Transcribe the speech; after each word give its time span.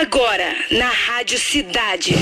Agora, 0.00 0.54
na 0.70 0.90
Rádio 0.90 1.36
Cidade. 1.40 2.14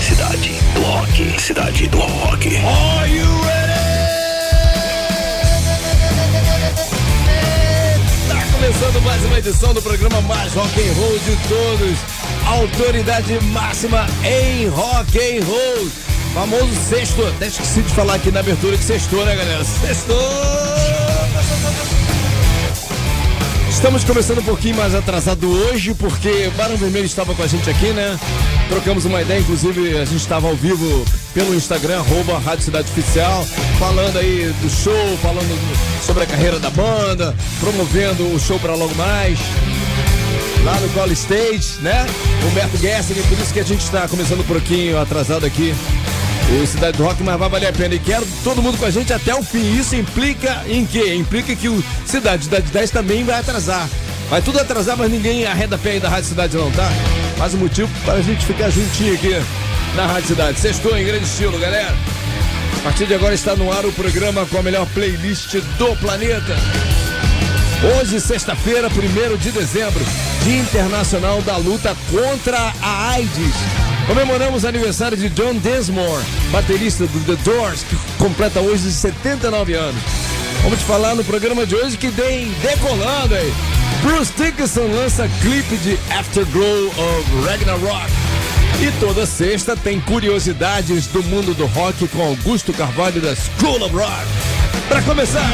Cidade 0.00 0.50
do 0.74 0.80
Rock. 0.80 1.40
Cidade 1.40 1.88
do 1.88 1.98
Rock. 1.98 2.46
Are 2.58 3.10
you 3.12 3.26
ready? 3.42 3.72
Tá 8.28 8.52
começando 8.52 9.02
mais 9.02 9.24
uma 9.24 9.38
edição 9.40 9.74
do 9.74 9.82
programa 9.82 10.20
mais 10.20 10.52
rock 10.54 10.80
and 10.80 10.92
roll 10.92 11.18
de 11.18 11.36
todos. 11.48 11.98
Autoridade 12.46 13.40
máxima 13.46 14.06
em 14.24 14.68
rock 14.68 15.18
and 15.18 15.44
roll. 15.44 15.90
Famoso 16.32 16.72
sexto. 16.88 17.26
Até 17.26 17.48
esqueci 17.48 17.82
de 17.82 17.92
falar 17.92 18.14
aqui 18.14 18.30
na 18.30 18.38
abertura 18.38 18.76
que 18.76 18.84
sextou, 18.84 19.26
né, 19.26 19.34
galera? 19.34 19.64
Sextou! 19.64 20.65
Estamos 23.86 24.02
começando 24.02 24.38
um 24.38 24.42
pouquinho 24.42 24.74
mais 24.74 24.96
atrasado 24.96 25.48
hoje, 25.48 25.94
porque 25.94 26.50
Barão 26.56 26.76
Vermelho 26.76 27.06
estava 27.06 27.32
com 27.36 27.42
a 27.44 27.46
gente 27.46 27.70
aqui, 27.70 27.92
né? 27.92 28.18
Trocamos 28.68 29.04
uma 29.04 29.22
ideia, 29.22 29.38
inclusive 29.38 29.96
a 29.96 30.04
gente 30.04 30.16
estava 30.16 30.48
ao 30.48 30.56
vivo 30.56 31.04
pelo 31.32 31.54
Instagram, 31.54 32.00
arroba 32.00 32.36
Rádio 32.40 32.64
Cidade 32.64 32.90
Oficial, 32.90 33.46
falando 33.78 34.18
aí 34.18 34.52
do 34.60 34.68
show, 34.68 35.16
falando 35.22 35.56
sobre 36.04 36.24
a 36.24 36.26
carreira 36.26 36.58
da 36.58 36.68
banda, 36.68 37.32
promovendo 37.60 38.26
o 38.34 38.40
show 38.40 38.58
para 38.58 38.74
logo 38.74 38.92
mais. 38.96 39.38
Lá 40.64 40.74
no 40.80 40.88
Call 40.88 41.12
Stage, 41.12 41.80
né? 41.80 42.06
Humberto 42.44 42.76
Gessing, 42.78 43.14
por 43.14 43.38
isso 43.38 43.54
que 43.54 43.60
a 43.60 43.64
gente 43.64 43.82
está 43.82 44.08
começando 44.08 44.40
um 44.40 44.48
pouquinho 44.48 45.00
atrasado 45.00 45.46
aqui 45.46 45.72
o 46.62 46.66
Cidade 46.66 46.96
do 46.96 47.04
Rock, 47.04 47.22
mas 47.22 47.38
vai 47.38 47.48
valer 47.48 47.68
a 47.68 47.72
pena. 47.72 47.94
E 47.94 47.98
quero 47.98 48.26
todo 48.44 48.62
mundo 48.62 48.78
com 48.78 48.84
a 48.84 48.90
gente 48.90 49.12
até 49.12 49.34
o 49.34 49.42
fim. 49.42 49.76
Isso 49.76 49.96
implica 49.96 50.62
em 50.68 50.86
quê? 50.86 51.14
Implica 51.14 51.54
que 51.54 51.68
o 51.68 51.82
Cidade, 52.04 52.44
Cidade 52.44 52.70
10 52.70 52.90
também 52.90 53.24
vai 53.24 53.40
atrasar. 53.40 53.88
Vai 54.30 54.42
tudo 54.42 54.58
atrasar, 54.58 54.96
mas 54.96 55.10
ninguém 55.10 55.46
arreda 55.46 55.78
pé 55.78 55.92
aí 55.92 56.00
da 56.00 56.08
Rádio 56.08 56.30
Cidade 56.30 56.56
não, 56.56 56.70
tá? 56.70 56.88
Mais 57.38 57.54
um 57.54 57.58
motivo 57.58 57.88
para 58.04 58.14
a 58.14 58.22
gente 58.22 58.44
ficar 58.44 58.70
juntinho 58.70 59.14
aqui 59.14 59.40
na 59.94 60.06
Rádio 60.06 60.28
Cidade. 60.28 60.58
Sextou 60.58 60.96
em 60.96 61.04
grande 61.04 61.24
estilo, 61.24 61.58
galera. 61.58 61.94
A 62.78 62.82
partir 62.82 63.06
de 63.06 63.14
agora 63.14 63.34
está 63.34 63.56
no 63.56 63.72
ar 63.72 63.84
o 63.84 63.92
programa 63.92 64.46
com 64.46 64.58
a 64.58 64.62
melhor 64.62 64.86
playlist 64.94 65.54
do 65.78 65.96
planeta. 65.96 66.56
Hoje, 67.98 68.20
sexta-feira, 68.20 68.88
1 68.88 69.36
de 69.36 69.50
dezembro, 69.50 70.04
Dia 70.44 70.58
Internacional 70.60 71.42
da 71.42 71.56
Luta 71.56 71.96
contra 72.10 72.72
a 72.80 73.10
AIDS. 73.10 73.85
Comemoramos 74.06 74.64
aniversário 74.64 75.16
de 75.16 75.28
John 75.30 75.54
Densmore, 75.54 76.24
baterista 76.52 77.06
do 77.06 77.20
The 77.20 77.42
Doors, 77.42 77.82
que 77.82 77.96
completa 78.18 78.60
hoje 78.60 78.92
79 78.92 79.74
anos. 79.74 80.00
Vamos 80.62 80.78
te 80.78 80.84
falar 80.84 81.16
no 81.16 81.24
programa 81.24 81.66
de 81.66 81.74
hoje 81.74 81.96
que 81.96 82.08
vem 82.08 82.48
decolando 82.62 83.34
aí. 83.34 83.52
Bruce 84.02 84.32
Dickinson 84.36 84.86
lança 84.92 85.28
clipe 85.40 85.76
de 85.78 85.98
Afterglow 86.16 86.86
of 86.86 87.46
Ragnarok. 87.46 88.10
E 88.80 88.92
toda 89.00 89.26
sexta 89.26 89.76
tem 89.76 90.00
curiosidades 90.00 91.06
do 91.08 91.22
mundo 91.24 91.54
do 91.54 91.66
rock 91.66 92.06
com 92.08 92.22
Augusto 92.22 92.72
Carvalho 92.72 93.20
da 93.20 93.34
School 93.34 93.82
of 93.82 93.94
Rock. 93.94 94.26
Para 94.88 95.02
começar, 95.02 95.48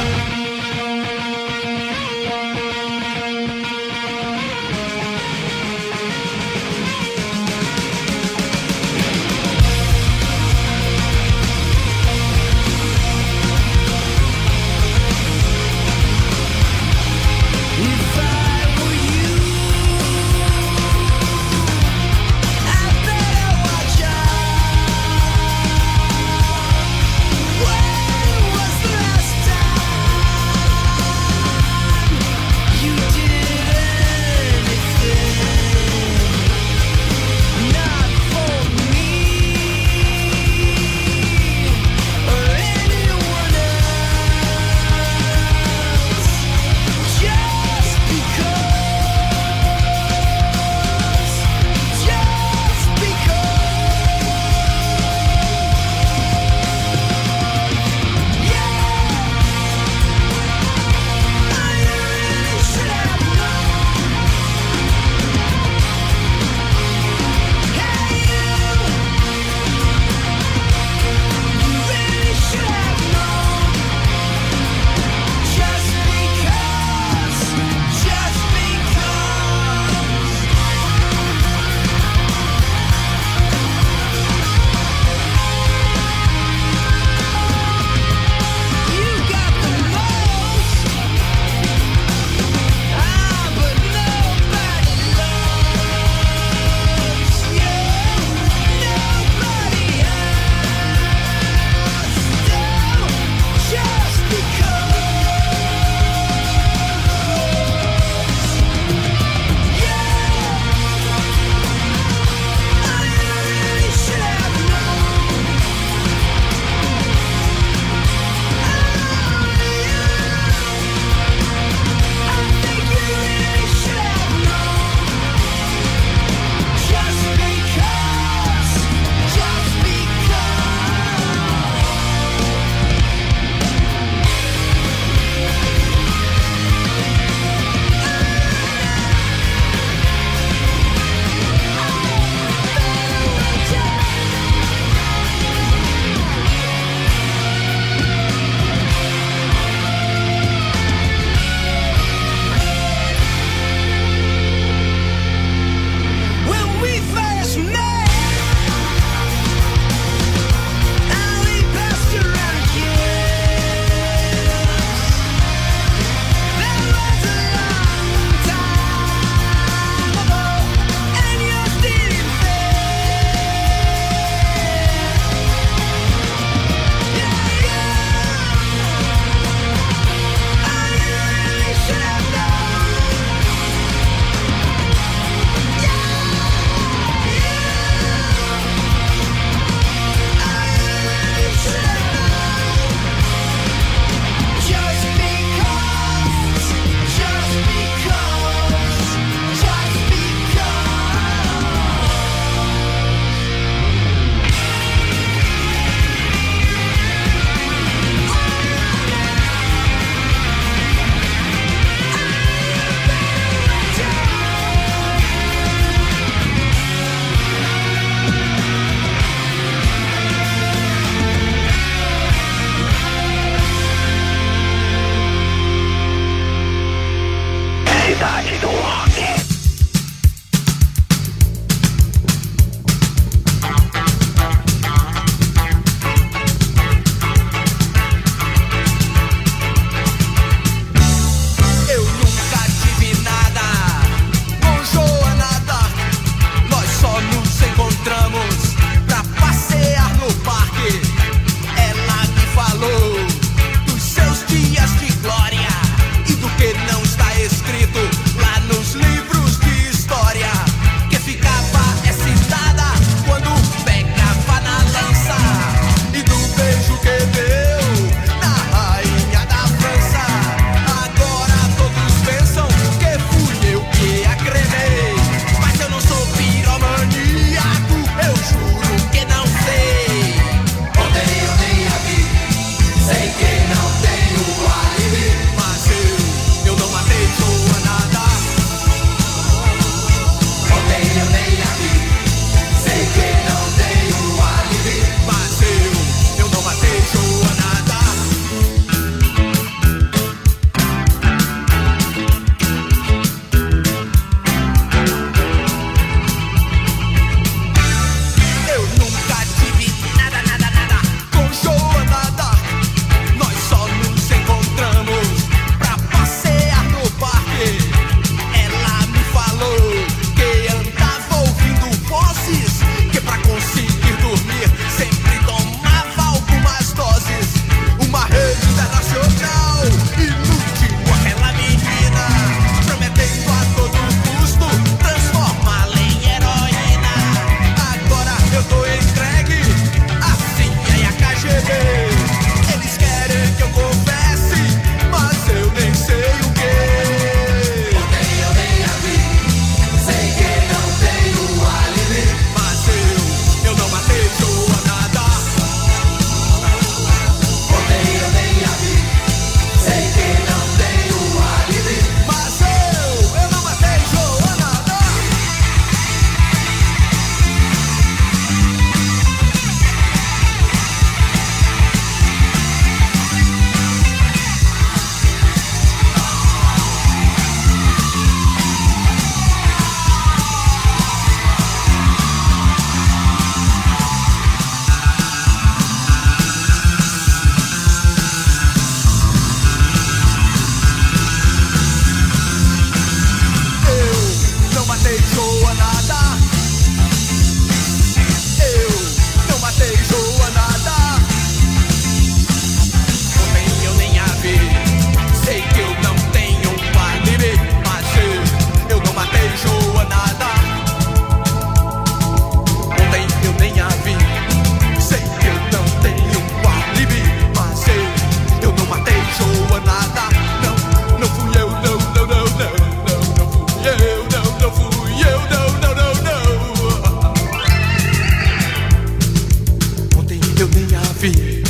eu 430.63 430.69
nem 430.69 430.87
havia. 430.95 431.63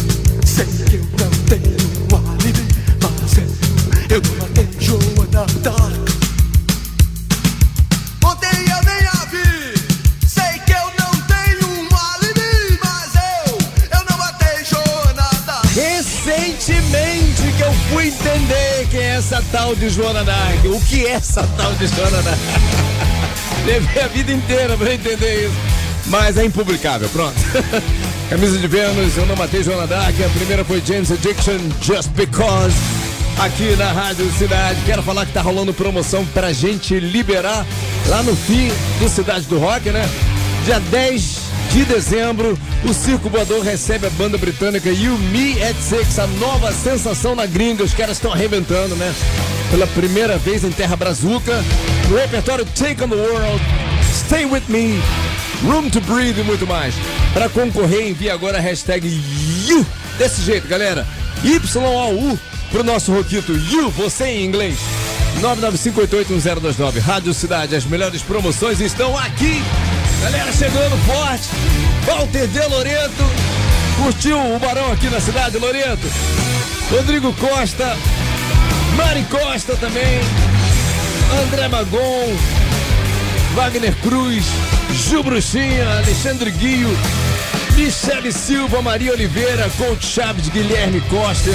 Sei 10.26 10.58
que 10.58 10.72
eu 10.72 10.92
não 10.98 11.10
tenho 11.22 11.68
um 11.70 11.88
alibi, 11.96 12.78
mas 12.84 13.14
eu, 13.14 13.58
eu 13.98 14.04
não 14.10 14.18
matei 14.18 14.62
Joana 14.62 15.30
Dark. 15.46 15.64
Recentemente 15.74 17.42
que 17.56 17.62
eu 17.62 17.72
fui 17.90 18.08
entender 18.08 18.88
quem 18.90 19.00
é 19.00 19.16
essa 19.16 19.42
tal 19.50 19.74
de 19.74 19.88
Joana 19.88 20.22
Dark. 20.22 20.64
O 20.66 20.78
que 20.82 21.06
é 21.06 21.12
essa 21.12 21.42
tal 21.56 21.72
de 21.74 21.86
Joana 21.86 22.22
Levei 23.64 24.02
a 24.02 24.08
vida 24.08 24.32
inteira 24.32 24.76
pra 24.76 24.92
entender 24.92 25.46
isso. 25.46 25.56
Mas 26.06 26.36
é 26.36 26.44
impublicável, 26.44 27.08
pronto. 27.08 27.36
Camisa 28.32 28.56
de 28.56 28.66
Vênus, 28.66 29.14
eu 29.18 29.26
não 29.26 29.36
matei 29.36 29.62
Joana 29.62 29.86
Dark. 29.86 30.14
A 30.18 30.28
primeira 30.30 30.64
foi 30.64 30.82
James 30.86 31.12
Addiction, 31.12 31.58
Just 31.82 32.08
Because. 32.12 32.74
Aqui 33.38 33.76
na 33.76 33.92
Rádio 33.92 34.24
Cidade. 34.32 34.80
Quero 34.86 35.02
falar 35.02 35.26
que 35.26 35.32
tá 35.32 35.42
rolando 35.42 35.74
promoção 35.74 36.24
pra 36.24 36.50
gente 36.50 36.98
liberar 36.98 37.66
lá 38.06 38.22
no 38.22 38.34
fim 38.34 38.72
do 38.98 39.06
Cidade 39.06 39.44
do 39.44 39.58
Rock, 39.58 39.90
né? 39.90 40.08
Dia 40.64 40.80
10 40.80 41.40
de 41.72 41.84
dezembro, 41.84 42.58
o 42.82 42.94
Circo 42.94 43.28
Voador 43.28 43.62
recebe 43.62 44.06
a 44.06 44.10
banda 44.10 44.38
britânica 44.38 44.90
You 44.90 45.18
Me 45.30 45.62
at 45.62 45.76
Six, 45.76 46.18
a 46.18 46.26
nova 46.26 46.72
sensação 46.72 47.34
na 47.36 47.44
gringa. 47.44 47.84
Os 47.84 47.92
caras 47.92 48.16
estão 48.16 48.32
arrebentando, 48.32 48.96
né? 48.96 49.14
Pela 49.70 49.86
primeira 49.88 50.38
vez 50.38 50.64
em 50.64 50.70
Terra 50.70 50.96
Brazuca. 50.96 51.62
No 52.08 52.16
repertório 52.16 52.64
Take 52.64 53.04
on 53.04 53.10
the 53.10 53.14
World, 53.14 53.62
Stay 54.10 54.46
With 54.46 54.62
Me, 54.68 54.98
Room 55.66 55.90
to 55.90 56.00
Breathe 56.00 56.40
e 56.40 56.44
muito 56.44 56.66
mais. 56.66 56.94
Para 57.32 57.48
concorrer, 57.48 58.08
envie 58.08 58.30
agora 58.30 58.58
a 58.58 58.60
hashtag 58.60 59.06
YOU. 59.66 59.86
Desse 60.18 60.42
jeito, 60.42 60.68
galera. 60.68 61.06
Y-O-U 61.42 62.38
pro 62.70 62.84
nosso 62.84 63.12
Roquito. 63.12 63.52
You, 63.52 63.90
você 63.90 64.24
em 64.26 64.44
inglês. 64.44 64.78
995881029. 65.40 67.00
Rádio 67.00 67.34
Cidade, 67.34 67.74
as 67.74 67.84
melhores 67.84 68.22
promoções 68.22 68.80
estão 68.80 69.16
aqui. 69.16 69.62
Galera 70.22 70.52
chegando 70.52 70.96
forte. 71.06 71.48
Walter 72.06 72.46
de 72.46 72.60
Loreto. 72.68 73.24
Curtiu 73.96 74.38
o 74.38 74.58
Barão 74.58 74.92
aqui 74.92 75.08
na 75.08 75.20
cidade, 75.20 75.58
Loreto? 75.58 76.06
Rodrigo 76.90 77.32
Costa. 77.34 77.96
Mari 78.96 79.24
Costa 79.24 79.74
também. 79.76 80.20
André 81.44 81.68
Magon. 81.68 82.61
Wagner 83.54 83.94
Cruz. 84.02 84.44
Gil 84.90 85.22
Bruxinha. 85.22 85.98
Alexandre 85.98 86.50
Guio. 86.50 86.88
Michele 87.76 88.32
Silva. 88.32 88.80
Maria 88.82 89.12
Oliveira. 89.12 89.70
Coach 89.76 90.06
Chaves. 90.06 90.48
Guilherme 90.48 91.00
Costa. 91.02 91.50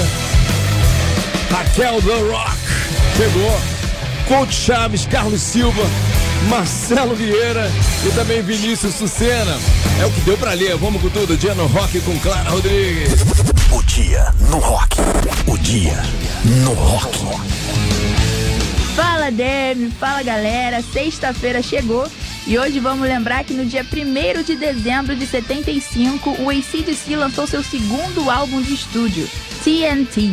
Raquel 1.51 2.01
The 2.01 2.31
Rock. 2.31 2.57
Chegou. 3.17 3.61
Coach 4.27 4.53
Chaves. 4.53 5.05
Carlos 5.07 5.41
Silva. 5.41 5.83
Marcelo 6.49 7.15
Vieira 7.15 7.69
e 8.05 8.11
também 8.11 8.41
Vinícius 8.41 8.93
Sucena. 8.95 9.57
É 9.99 10.05
o 10.05 10.11
que 10.11 10.21
deu 10.21 10.37
pra 10.37 10.53
ler. 10.53 10.77
Vamos 10.77 11.01
com 11.01 11.09
tudo. 11.09 11.35
Dia 11.35 11.55
no 11.55 11.65
rock 11.67 11.99
com 12.01 12.17
Clara 12.19 12.49
Rodrigues. 12.49 13.13
O 13.71 13.83
dia 13.83 14.31
no 14.49 14.59
rock. 14.59 14.97
O 15.47 15.57
dia 15.57 16.01
no 16.45 16.73
rock. 16.73 17.56
Fala 18.97 19.29
Demi, 19.29 19.91
fala 19.91 20.23
galera, 20.23 20.81
sexta-feira 20.81 21.61
chegou 21.61 22.09
e 22.47 22.57
hoje 22.57 22.79
vamos 22.79 23.07
lembrar 23.07 23.43
que 23.43 23.53
no 23.53 23.63
dia 23.63 23.85
1 23.85 24.41
de 24.41 24.55
dezembro 24.55 25.15
de 25.15 25.27
75 25.27 26.31
o 26.41 26.49
ACDC 26.49 27.15
lançou 27.15 27.45
seu 27.45 27.61
segundo 27.61 28.27
álbum 28.31 28.59
de 28.59 28.73
estúdio, 28.73 29.29
TNT. 29.63 30.31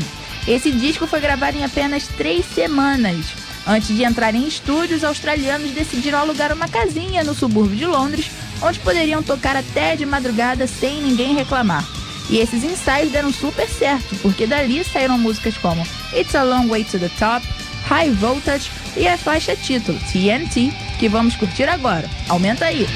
Esse 0.48 0.70
disco 0.72 1.06
foi 1.06 1.20
gravado 1.20 1.58
em 1.58 1.64
apenas 1.64 2.06
três 2.06 2.46
semanas. 2.46 3.26
Antes 3.66 3.94
de 3.94 4.02
entrar 4.02 4.34
em 4.34 4.48
estúdios, 4.48 5.02
os 5.02 5.04
australianos 5.04 5.72
decidiram 5.72 6.20
alugar 6.20 6.50
uma 6.50 6.66
casinha 6.66 7.22
no 7.22 7.34
subúrbio 7.34 7.76
de 7.76 7.84
Londres, 7.84 8.30
onde 8.62 8.78
poderiam 8.78 9.22
tocar 9.22 9.56
até 9.56 9.94
de 9.94 10.06
madrugada 10.06 10.66
sem 10.66 11.02
ninguém 11.02 11.34
reclamar. 11.34 11.86
E 12.30 12.38
esses 12.38 12.64
ensaios 12.64 13.12
deram 13.12 13.30
super 13.30 13.68
certo, 13.68 14.16
porque 14.22 14.46
dali 14.46 14.82
saíram 14.84 15.18
músicas 15.18 15.58
como 15.58 15.86
It's 16.14 16.34
a 16.34 16.42
Long 16.42 16.68
Way 16.68 16.84
to 16.84 16.98
the 16.98 17.10
Top, 17.18 17.46
High 17.84 18.12
Voltage 18.12 18.70
e 18.96 19.06
a 19.06 19.16
faixa 19.16 19.54
título 19.54 19.98
TNT, 20.10 20.72
que 20.98 21.08
vamos 21.08 21.36
curtir 21.36 21.68
agora. 21.68 22.08
Aumenta 22.28 22.66
aí! 22.66 22.86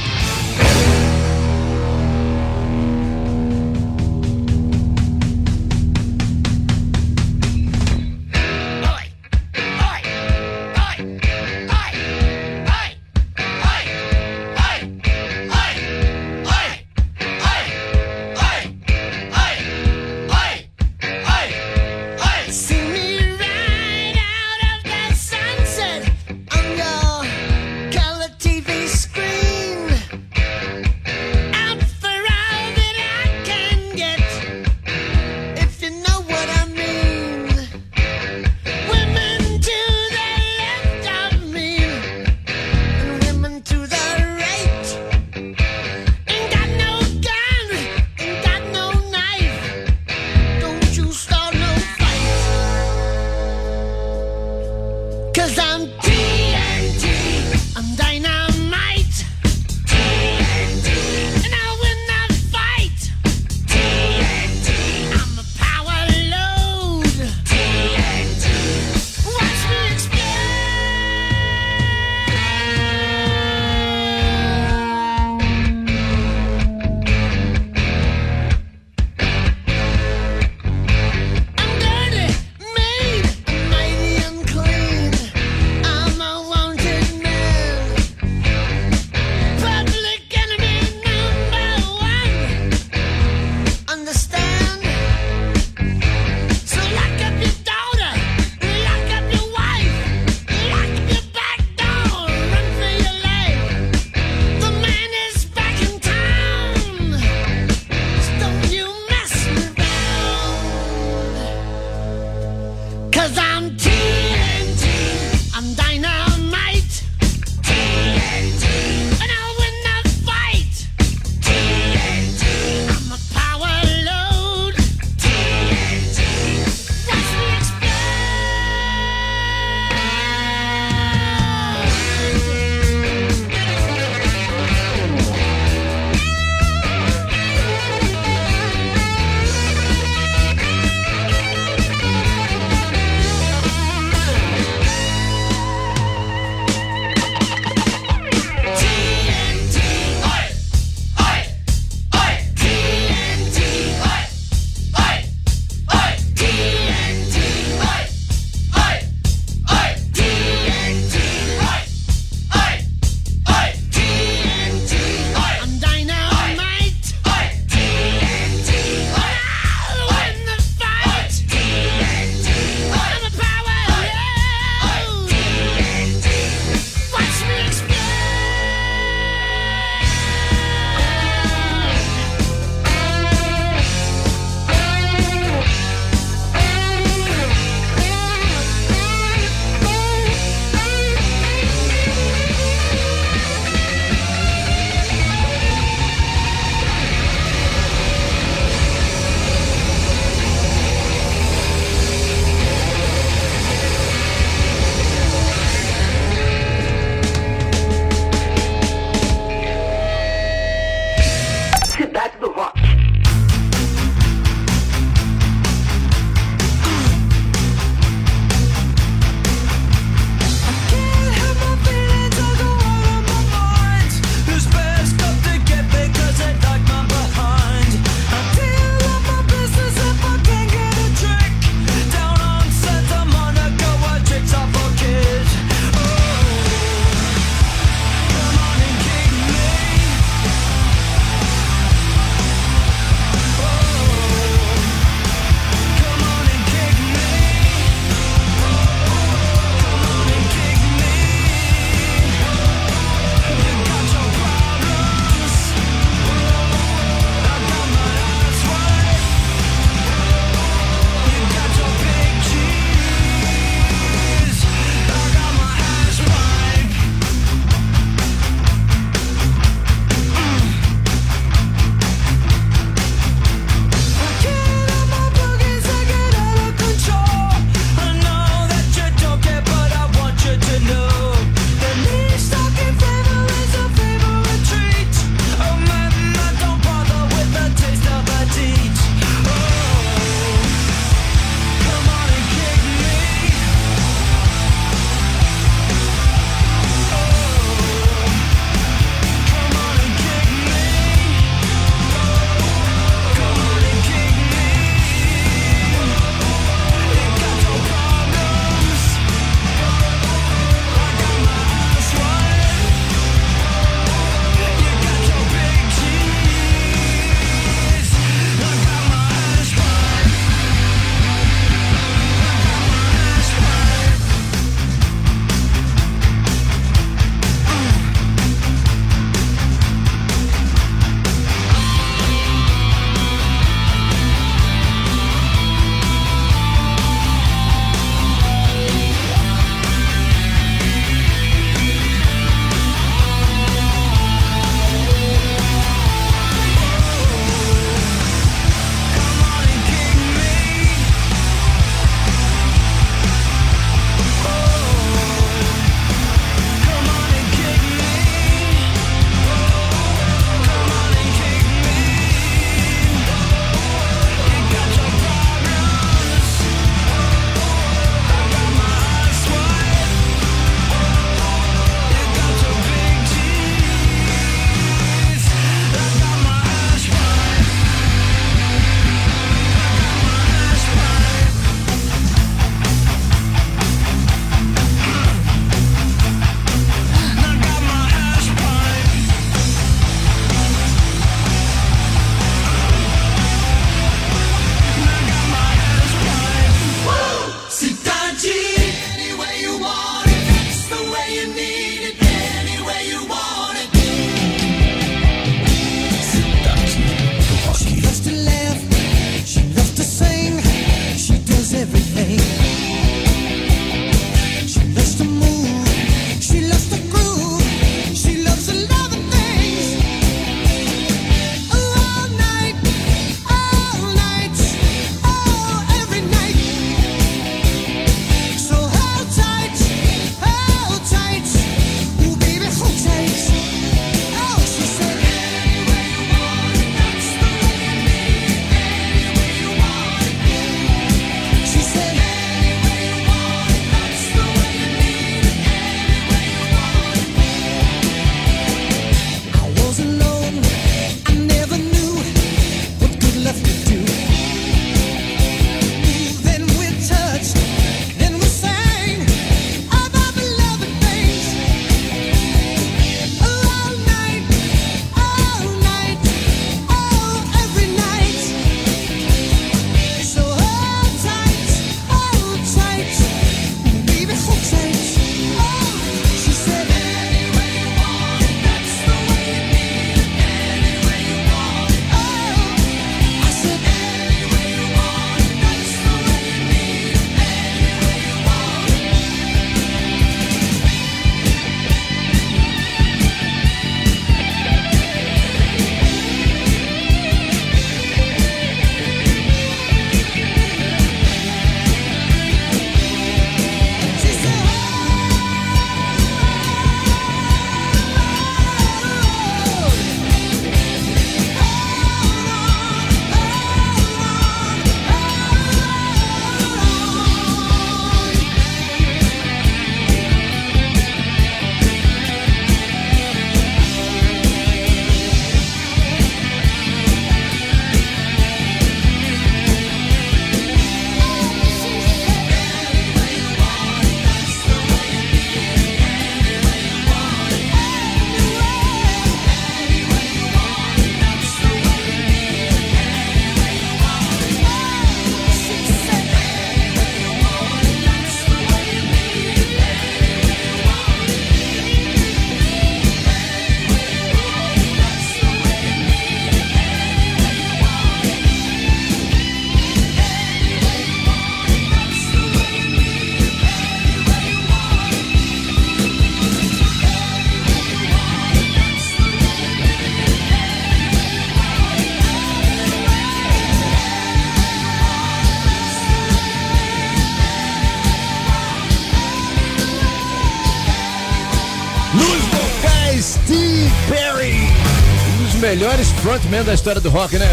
Frontmen 586.28 586.62
da 586.62 586.74
história 586.74 587.00
do 587.00 587.08
rock, 587.08 587.38
né? 587.38 587.50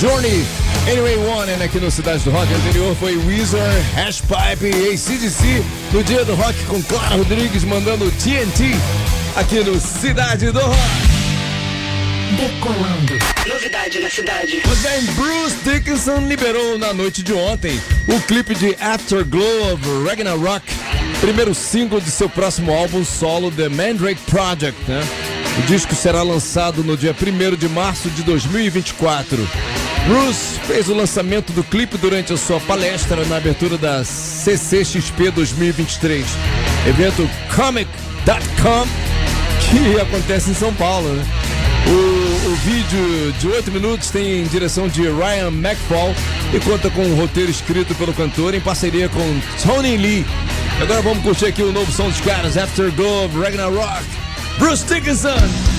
Journey, 0.00 0.42
Anyway 0.90 1.16
One, 1.16 1.52
né, 1.52 1.66
aqui 1.66 1.78
no 1.78 1.90
Cidade 1.90 2.24
do 2.24 2.30
Rock. 2.30 2.50
O 2.50 2.56
anterior 2.56 2.96
foi 2.96 3.14
Weezer, 3.14 3.60
Hashpipe 3.94 4.74
e 4.74 4.94
ACDC 4.94 5.62
no 5.92 6.02
dia 6.02 6.24
do 6.24 6.34
rock 6.34 6.58
com 6.64 6.82
Clara 6.82 7.16
Rodrigues 7.16 7.62
mandando 7.64 8.10
TNT 8.12 8.74
aqui 9.36 9.56
no 9.56 9.78
Cidade 9.78 10.50
do 10.50 10.60
Rock. 10.60 10.80
Novidade 13.46 14.00
na 14.00 14.08
cidade. 14.08 14.62
Mas 14.66 14.78
bem, 14.78 15.02
Bruce 15.14 15.56
Dickinson 15.62 16.20
liberou 16.20 16.78
na 16.78 16.94
noite 16.94 17.22
de 17.22 17.34
ontem 17.34 17.78
o 18.08 18.18
clipe 18.22 18.54
de 18.54 18.74
Afterglow 18.80 19.74
of 19.74 19.82
Ragnarok, 20.08 20.64
primeiro 21.20 21.54
single 21.54 22.00
de 22.00 22.10
seu 22.10 22.30
próximo 22.30 22.72
álbum 22.72 23.04
solo, 23.04 23.50
The 23.50 23.68
Mandrake 23.68 24.22
Project, 24.22 24.80
né? 24.88 25.35
O 25.58 25.62
disco 25.62 25.94
será 25.94 26.22
lançado 26.22 26.84
no 26.84 26.96
dia 26.96 27.14
1 27.14 27.56
de 27.56 27.68
março 27.68 28.10
de 28.10 28.22
2024. 28.22 29.48
Bruce 30.06 30.60
fez 30.66 30.88
o 30.88 30.94
lançamento 30.94 31.52
do 31.52 31.64
clipe 31.64 31.96
durante 31.96 32.32
a 32.32 32.36
sua 32.36 32.60
palestra 32.60 33.24
na 33.24 33.38
abertura 33.38 33.76
da 33.76 34.04
CCXP 34.04 35.30
2023, 35.30 36.24
evento 36.86 37.28
Comic.com 37.54 38.86
que 39.68 40.00
acontece 40.00 40.50
em 40.50 40.54
São 40.54 40.72
Paulo, 40.74 41.08
né? 41.08 41.24
O, 41.88 42.50
o 42.50 42.54
vídeo 42.56 43.32
de 43.38 43.48
8 43.48 43.70
minutos 43.70 44.10
tem 44.10 44.44
direção 44.44 44.88
de 44.88 45.02
Ryan 45.02 45.48
McFall 45.48 46.14
e 46.52 46.60
conta 46.60 46.90
com 46.90 47.02
um 47.02 47.14
roteiro 47.16 47.50
escrito 47.50 47.94
pelo 47.94 48.12
cantor 48.12 48.54
em 48.54 48.60
parceria 48.60 49.08
com 49.08 49.40
Tony 49.62 49.96
Lee. 49.96 50.26
Agora 50.80 51.00
vamos 51.00 51.22
curtir 51.22 51.46
aqui 51.46 51.62
o 51.62 51.72
novo 51.72 51.90
som 51.90 52.08
dos 52.08 52.20
caras, 52.20 52.56
Afterglow 52.56 53.26
of 53.26 53.38
Ragnarok, 53.38 54.04
Bruce 54.58 54.84
Dickinson. 54.84 55.75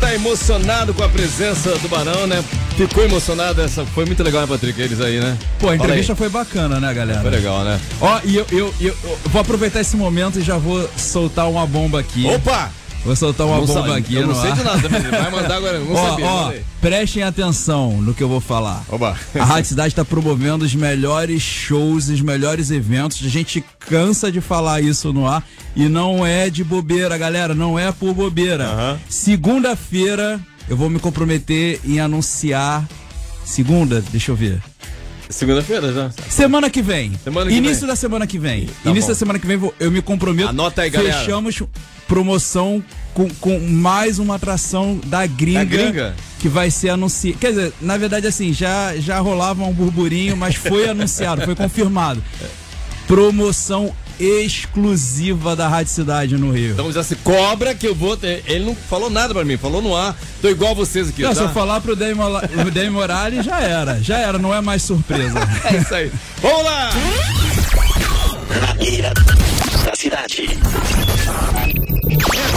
Está 0.00 0.14
emocionado 0.14 0.94
com 0.94 1.02
a 1.04 1.08
presença 1.10 1.76
do 1.78 1.88
Barão, 1.88 2.26
né? 2.26 2.42
Ficou 2.74 3.04
emocionado. 3.04 3.60
Essa 3.60 3.84
foi 3.84 4.06
muito 4.06 4.22
legal, 4.22 4.40
né, 4.40 4.46
Patrick? 4.46 4.80
Eles 4.80 4.98
aí, 4.98 5.20
né? 5.20 5.36
Pô, 5.58 5.68
a 5.68 5.76
entrevista 5.76 6.16
foi 6.16 6.30
bacana, 6.30 6.80
né, 6.80 6.94
galera? 6.94 7.20
Foi 7.20 7.30
legal, 7.30 7.62
né? 7.64 7.78
Ó, 8.00 8.18
e 8.24 8.36
eu, 8.36 8.46
eu, 8.50 8.74
eu, 8.80 8.96
eu 9.04 9.18
vou 9.26 9.42
aproveitar 9.42 9.78
esse 9.80 9.96
momento 9.96 10.38
e 10.38 10.42
já 10.42 10.56
vou 10.56 10.88
soltar 10.96 11.50
uma 11.50 11.66
bomba 11.66 12.00
aqui. 12.00 12.26
Opa! 12.26 12.70
Vou 13.04 13.14
soltar 13.16 13.46
uma 13.46 13.56
Não 13.56 13.66
bomba 13.66 13.80
sabe- 13.88 13.98
aqui 13.98 14.14
eu 14.14 14.26
não 14.26 14.34
sei 14.34 14.50
ar. 14.50 14.56
de 14.56 14.62
nada, 14.62 14.88
vai 14.88 15.30
mandar 15.30 15.56
agora. 15.56 15.78
Não 15.78 15.94
ó, 15.94 16.08
sabia. 16.10 16.26
ó, 16.26 16.52
prestem 16.82 17.22
atenção 17.22 17.92
no 18.00 18.12
que 18.14 18.22
eu 18.22 18.28
vou 18.28 18.40
falar. 18.42 18.82
Oba. 18.90 19.16
A 19.38 19.44
Rádio 19.44 19.68
Cidade 19.70 19.88
está 19.88 20.04
promovendo 20.04 20.64
os 20.66 20.74
melhores 20.74 21.40
shows, 21.42 22.08
os 22.08 22.20
melhores 22.20 22.70
eventos. 22.70 23.24
A 23.24 23.28
gente 23.28 23.64
cansa 23.80 24.30
de 24.30 24.40
falar 24.42 24.82
isso 24.82 25.12
no 25.14 25.26
ar 25.26 25.42
e 25.76 25.88
não 25.88 26.26
é 26.26 26.50
de 26.50 26.64
bobeira, 26.64 27.16
galera. 27.16 27.54
Não 27.54 27.78
é 27.78 27.92
por 27.92 28.14
bobeira. 28.14 28.64
Aham. 28.64 29.00
Segunda-feira 29.08 30.40
eu 30.68 30.76
vou 30.76 30.88
me 30.88 30.98
comprometer 30.98 31.80
em 31.84 31.98
anunciar. 32.00 32.86
Segunda, 33.44 34.00
deixa 34.10 34.30
eu 34.30 34.36
ver. 34.36 34.60
Segunda-feira 35.28 35.92
já. 35.92 36.10
Semana 36.28 36.68
que 36.68 36.82
vem. 36.82 37.12
Semana 37.22 37.50
que 37.50 37.56
Início 37.56 37.80
vem. 37.80 37.88
da 37.88 37.96
semana 37.96 38.26
que 38.26 38.38
vem. 38.38 38.66
Tá 38.82 38.90
Início 38.90 39.08
bom. 39.08 39.12
da 39.12 39.14
semana 39.18 39.38
que 39.38 39.46
vem 39.46 39.72
eu 39.78 39.90
me 39.90 40.02
comprometo. 40.02 40.48
Anota 40.48 40.82
aí, 40.82 40.90
galera. 40.90 41.18
Fechamos 41.20 41.62
promoção 42.08 42.82
com, 43.14 43.28
com 43.40 43.60
mais 43.60 44.18
uma 44.18 44.34
atração 44.34 45.00
da 45.06 45.24
gringa. 45.26 45.58
Da 45.60 45.64
gringa? 45.64 46.14
Que 46.40 46.48
vai 46.48 46.68
ser 46.70 46.88
anunciada. 46.88 47.38
Quer 47.38 47.50
dizer, 47.50 47.72
na 47.80 47.96
verdade, 47.96 48.26
assim, 48.26 48.52
já, 48.52 48.96
já 48.96 49.20
rolava 49.20 49.62
um 49.62 49.72
burburinho, 49.72 50.36
mas 50.36 50.56
foi 50.56 50.88
anunciado, 50.90 51.42
foi 51.42 51.54
confirmado. 51.54 52.22
Promoção 53.06 53.94
exclusiva 54.20 55.56
da 55.56 55.66
Rádio 55.68 55.92
Cidade 55.92 56.36
no 56.36 56.52
Rio. 56.52 56.72
Então 56.72 56.92
já 56.92 57.02
se 57.02 57.16
cobra 57.16 57.74
que 57.74 57.86
eu 57.86 57.94
vou 57.94 58.16
ter. 58.16 58.42
Ele 58.46 58.64
não 58.66 58.74
falou 58.74 59.08
nada 59.10 59.32
pra 59.34 59.44
mim, 59.44 59.56
falou 59.56 59.80
no 59.80 59.96
ar. 59.96 60.16
Tô 60.42 60.48
igual 60.48 60.74
vocês 60.74 61.08
aqui, 61.08 61.22
Não, 61.22 61.32
se 61.32 61.38
tá? 61.38 61.44
eu 61.44 61.48
falar 61.50 61.80
pro 61.80 61.96
Demi 61.96 62.20
o 62.20 62.70
Demi 62.70 62.90
Morales, 62.90 63.44
já 63.44 63.60
era. 63.60 64.02
Já 64.02 64.18
era, 64.18 64.38
não 64.38 64.54
é 64.54 64.60
mais 64.60 64.82
surpresa. 64.82 65.38
É 65.64 65.76
isso 65.76 65.94
aí. 65.94 66.10
Vamos 66.40 66.64
lá! 66.64 66.90
Na 68.60 68.74
mira 68.74 69.12
da 69.84 69.94
cidade. 69.94 70.48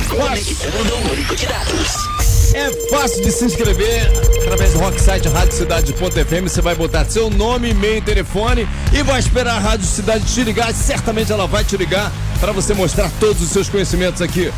Conectando 0.10 0.96
o 0.96 1.12
único 1.12 1.36
de 1.36 1.46
dados. 1.46 2.33
É 2.54 2.70
fácil 2.88 3.24
de 3.24 3.32
se 3.32 3.46
inscrever 3.46 4.12
através 4.44 4.74
do 4.74 4.80
Rocksite 4.80 5.28
Rádio 5.28 5.54
Cidade.fm. 5.54 6.44
Você 6.44 6.62
vai 6.62 6.76
botar 6.76 7.04
seu 7.06 7.30
nome, 7.30 7.72
e-mail 7.72 7.98
e 7.98 8.02
telefone 8.02 8.68
e 8.94 9.02
vai 9.02 9.20
esperar 9.20 9.56
a 9.56 9.60
Rádio 9.60 9.88
Cidade 9.88 10.24
te 10.32 10.44
ligar. 10.44 10.70
E 10.70 10.74
certamente 10.76 11.32
ela 11.32 11.48
vai 11.48 11.64
te 11.64 11.76
ligar 11.76 12.12
para 12.40 12.52
você 12.52 12.74
mostrar 12.76 13.10
todos 13.20 13.42
os 13.42 13.50
seus 13.50 13.68
conhecimentos 13.70 14.22
aqui. 14.22 14.52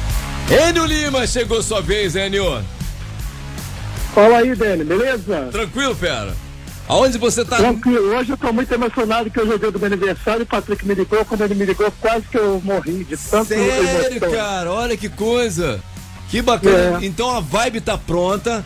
Enio 0.68 0.86
Lima, 0.86 1.26
chegou 1.26 1.64
sua 1.64 1.82
vez, 1.82 2.16
Enio. 2.16 2.62
Fala 4.14 4.40
aí, 4.40 4.54
Dani, 4.56 4.84
beleza? 4.84 5.48
Tranquilo, 5.52 5.96
fera? 5.96 6.36
Aonde 6.88 7.18
você 7.18 7.44
tá? 7.44 7.58
Tranquilo, 7.58 8.16
hoje 8.16 8.32
eu 8.32 8.38
tô 8.38 8.54
muito 8.54 8.72
emocionado 8.72 9.30
que 9.32 9.40
eu 9.40 9.48
joguei 9.48 9.72
do 9.72 9.80
meu 9.80 9.88
aniversário, 9.88 10.44
o 10.44 10.46
Patrick 10.46 10.86
me 10.86 10.94
ligou, 10.94 11.26
quando 11.26 11.42
ele 11.42 11.56
me 11.56 11.66
ligou, 11.66 11.92
quase 12.00 12.26
que 12.28 12.38
eu 12.38 12.62
morri 12.64 13.04
de 13.04 13.18
tanto 13.18 13.48
Sério, 13.48 14.18
emoção. 14.18 14.32
cara? 14.32 14.72
Olha 14.72 14.96
que 14.96 15.10
coisa. 15.10 15.80
Que 16.30 16.42
bacana. 16.42 17.00
É. 17.02 17.06
Então 17.06 17.30
a 17.36 17.40
vibe 17.40 17.82
tá 17.82 17.98
pronta. 17.98 18.64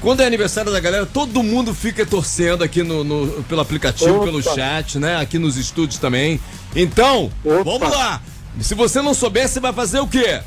Quando 0.00 0.20
é 0.20 0.26
aniversário 0.26 0.70
da 0.70 0.78
galera, 0.78 1.04
todo 1.04 1.42
mundo 1.42 1.74
fica 1.74 2.06
torcendo 2.06 2.62
aqui 2.62 2.82
no, 2.84 3.02
no- 3.02 3.42
pelo 3.44 3.60
aplicativo, 3.60 4.16
Opa. 4.16 4.24
pelo 4.26 4.40
chat, 4.42 4.98
né? 5.00 5.16
Aqui 5.16 5.36
nos 5.38 5.56
estúdios 5.56 5.98
também. 5.98 6.38
Então, 6.76 7.30
Opa. 7.44 7.64
vamos 7.64 7.90
lá. 7.90 8.22
Se 8.60 8.74
você 8.74 9.02
não 9.02 9.12
souber, 9.12 9.48
você 9.48 9.58
vai 9.58 9.72
fazer 9.72 9.98
o 9.98 10.06
quê? 10.06 10.40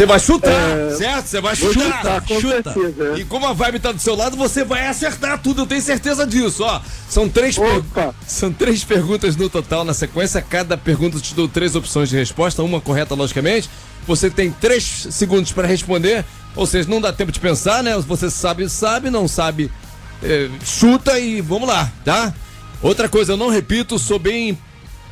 Você 0.00 0.06
vai 0.06 0.18
chutar, 0.18 0.50
É, 0.50 0.94
certo? 0.94 1.26
Você 1.26 1.40
vai 1.42 1.54
Vou 1.54 1.74
chutar. 1.74 1.96
chutar, 1.98 2.20
com 2.22 2.40
chuta. 2.40 2.72
certeza. 2.72 3.18
E 3.18 3.24
como 3.26 3.46
a 3.46 3.52
vibe 3.52 3.80
tá 3.80 3.92
do 3.92 4.00
seu 4.00 4.14
lado, 4.14 4.34
você 4.34 4.64
vai 4.64 4.86
acertar 4.86 5.38
tudo, 5.42 5.60
eu 5.60 5.66
tenho 5.66 5.82
certeza 5.82 6.26
disso, 6.26 6.64
ó. 6.64 6.80
São 7.06 7.28
três, 7.28 7.58
per-. 7.58 8.14
São 8.26 8.50
três 8.50 8.82
perguntas 8.82 9.36
no 9.36 9.50
total 9.50 9.84
na 9.84 9.92
sequência. 9.92 10.40
Cada 10.40 10.78
pergunta 10.78 11.18
eu 11.18 11.20
te 11.20 11.34
dou 11.34 11.46
três 11.46 11.76
opções 11.76 12.08
de 12.08 12.16
resposta, 12.16 12.62
uma 12.62 12.80
correta, 12.80 13.14
logicamente. 13.14 13.68
Você 14.06 14.30
tem 14.30 14.50
três 14.50 15.06
segundos 15.10 15.52
para 15.52 15.68
responder, 15.68 16.24
ou 16.56 16.64
seja, 16.66 16.88
não 16.88 16.98
dá 16.98 17.12
tempo 17.12 17.30
de 17.30 17.38
pensar, 17.38 17.82
né? 17.82 17.94
Você 17.98 18.30
sabe, 18.30 18.70
sabe, 18.70 19.10
não 19.10 19.28
sabe, 19.28 19.70
eh, 20.22 20.48
chuta 20.64 21.18
e 21.20 21.42
vamos 21.42 21.68
lá, 21.68 21.92
tá? 22.06 22.32
Outra 22.80 23.06
coisa, 23.06 23.34
eu 23.34 23.36
não 23.36 23.50
repito, 23.50 23.98
sou 23.98 24.18
bem 24.18 24.58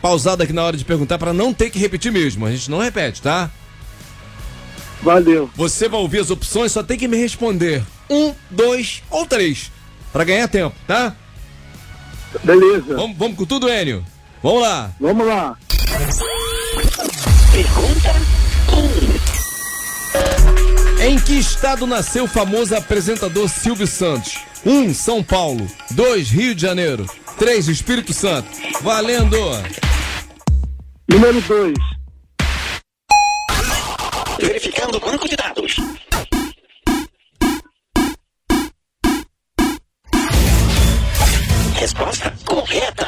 pausado 0.00 0.42
aqui 0.42 0.52
na 0.54 0.64
hora 0.64 0.78
de 0.78 0.84
perguntar 0.86 1.18
para 1.18 1.34
não 1.34 1.52
ter 1.52 1.68
que 1.68 1.78
repetir 1.78 2.10
mesmo. 2.10 2.46
A 2.46 2.50
gente 2.50 2.70
não 2.70 2.78
repete, 2.78 3.20
tá? 3.20 3.50
Valeu. 5.02 5.48
Você 5.54 5.88
vai 5.88 6.00
ouvir 6.00 6.20
as 6.20 6.30
opções, 6.30 6.72
só 6.72 6.82
tem 6.82 6.98
que 6.98 7.08
me 7.08 7.16
responder 7.16 7.82
um, 8.10 8.34
dois 8.50 9.02
ou 9.10 9.26
três. 9.26 9.70
Pra 10.12 10.24
ganhar 10.24 10.48
tempo, 10.48 10.74
tá? 10.86 11.14
Beleza, 12.42 12.94
Vamos, 12.96 13.16
vamos 13.16 13.36
com 13.36 13.44
tudo, 13.44 13.68
Enio? 13.68 14.04
Vamos 14.42 14.62
lá. 14.62 14.90
vamos 15.00 15.26
lá. 15.26 15.56
Pergunta 17.52 18.14
Em 21.00 21.18
que 21.18 21.34
estado 21.38 21.86
nasceu 21.86 22.24
o 22.24 22.28
famoso 22.28 22.74
apresentador 22.76 23.48
Silvio 23.48 23.86
Santos? 23.86 24.38
1. 24.64 24.70
Um, 24.70 24.94
São 24.94 25.22
Paulo. 25.22 25.66
2. 25.92 26.30
Rio 26.30 26.54
de 26.54 26.62
Janeiro. 26.62 27.06
3. 27.38 27.68
Espírito 27.68 28.12
Santo. 28.12 28.48
Valendo! 28.82 29.38
Número 31.10 31.40
2. 31.40 31.97
Verificando 34.38 34.96
o 34.96 35.00
banco 35.00 35.28
de 35.28 35.36
dados. 35.36 35.76
Resposta 41.74 42.32
correta. 42.44 43.06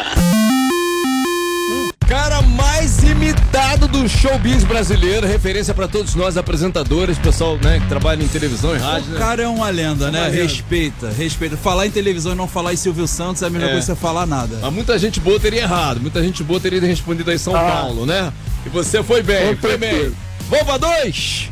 Cara 2.09 2.43
mais 2.43 3.03
imitado 3.05 3.87
do 3.87 4.09
showbiz 4.09 4.65
brasileiro, 4.65 5.27
referência 5.27 5.73
pra 5.73 5.87
todos 5.87 6.15
nós 6.17 6.37
apresentadores, 6.37 7.17
pessoal, 7.19 7.57
né, 7.63 7.79
que 7.81 7.87
trabalha 7.89 8.23
em 8.23 8.27
televisão 8.29 8.75
e 8.75 8.79
rádio, 8.79 9.11
O 9.11 9.13
né? 9.13 9.19
cara 9.19 9.43
é 9.43 9.47
uma 9.47 9.71
lenda, 9.71 10.11
né? 10.11 10.21
Uma 10.21 10.29
lenda. 10.29 10.43
Respeita, 10.43 11.11
respeita. 11.11 11.57
Falar 11.57 11.87
em 11.87 11.91
televisão 11.91 12.33
e 12.33 12.35
não 12.35 12.49
falar 12.49 12.73
em 12.73 12.77
Silvio 12.77 13.07
Santos 13.07 13.43
é 13.43 13.47
a 13.47 13.51
melhor 13.51 13.69
É. 13.69 13.73
coisa 13.73 13.93
que 13.93 13.99
você 13.99 14.01
falar 14.01 14.27
nada. 14.27 14.59
Mas 14.61 14.73
muita 14.73 14.99
gente 14.99 15.21
boa 15.21 15.39
teria 15.39 15.63
errado, 15.63 16.01
muita 16.01 16.23
gente 16.23 16.43
boa 16.43 16.59
teria 16.59 16.81
respondido 16.81 17.31
aí 17.31 17.39
São 17.39 17.55
Ah. 17.55 17.61
Paulo, 17.61 18.07
né? 18.07 18.33
E 18.67 18.69
você 18.69 19.03
foi 19.05 19.23
bem, 19.23 19.55
foi 19.57 19.77
bem. 19.77 20.13
Pra 20.59 20.77
dois? 20.77 21.49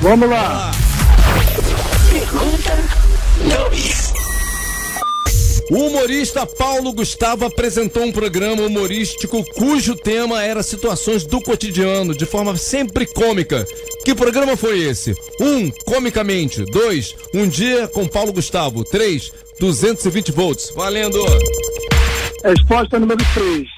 Vamos 0.00 0.28
lá. 0.28 0.70
Pergunta 2.10 2.76
2. 3.70 4.12
O 5.70 5.86
humorista 5.86 6.46
Paulo 6.46 6.92
Gustavo 6.92 7.44
apresentou 7.44 8.02
um 8.02 8.10
programa 8.10 8.62
humorístico 8.62 9.44
cujo 9.54 9.94
tema 9.94 10.42
era 10.42 10.62
situações 10.62 11.24
do 11.24 11.42
cotidiano, 11.42 12.14
de 12.14 12.24
forma 12.24 12.56
sempre 12.56 13.06
cômica. 13.06 13.66
Que 14.04 14.14
programa 14.14 14.56
foi 14.56 14.78
esse? 14.80 15.14
1. 15.38 15.46
Um, 15.46 15.70
comicamente. 15.84 16.64
2. 16.64 17.14
Um 17.34 17.46
dia 17.46 17.86
com 17.88 18.06
Paulo 18.06 18.32
Gustavo. 18.32 18.82
3. 18.84 19.30
220 19.60 20.32
volts. 20.32 20.70
Valendo! 20.74 21.18
Resposta 22.44 22.98
número 22.98 23.22
3. 23.34 23.68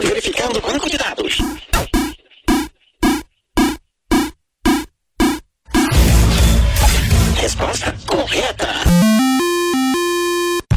Verificando 0.00 0.58
o 0.58 0.60
banco 0.60 0.88
de 0.88 0.98
dados. 0.98 1.38
Resposta 7.46 7.94
correta. 8.08 8.66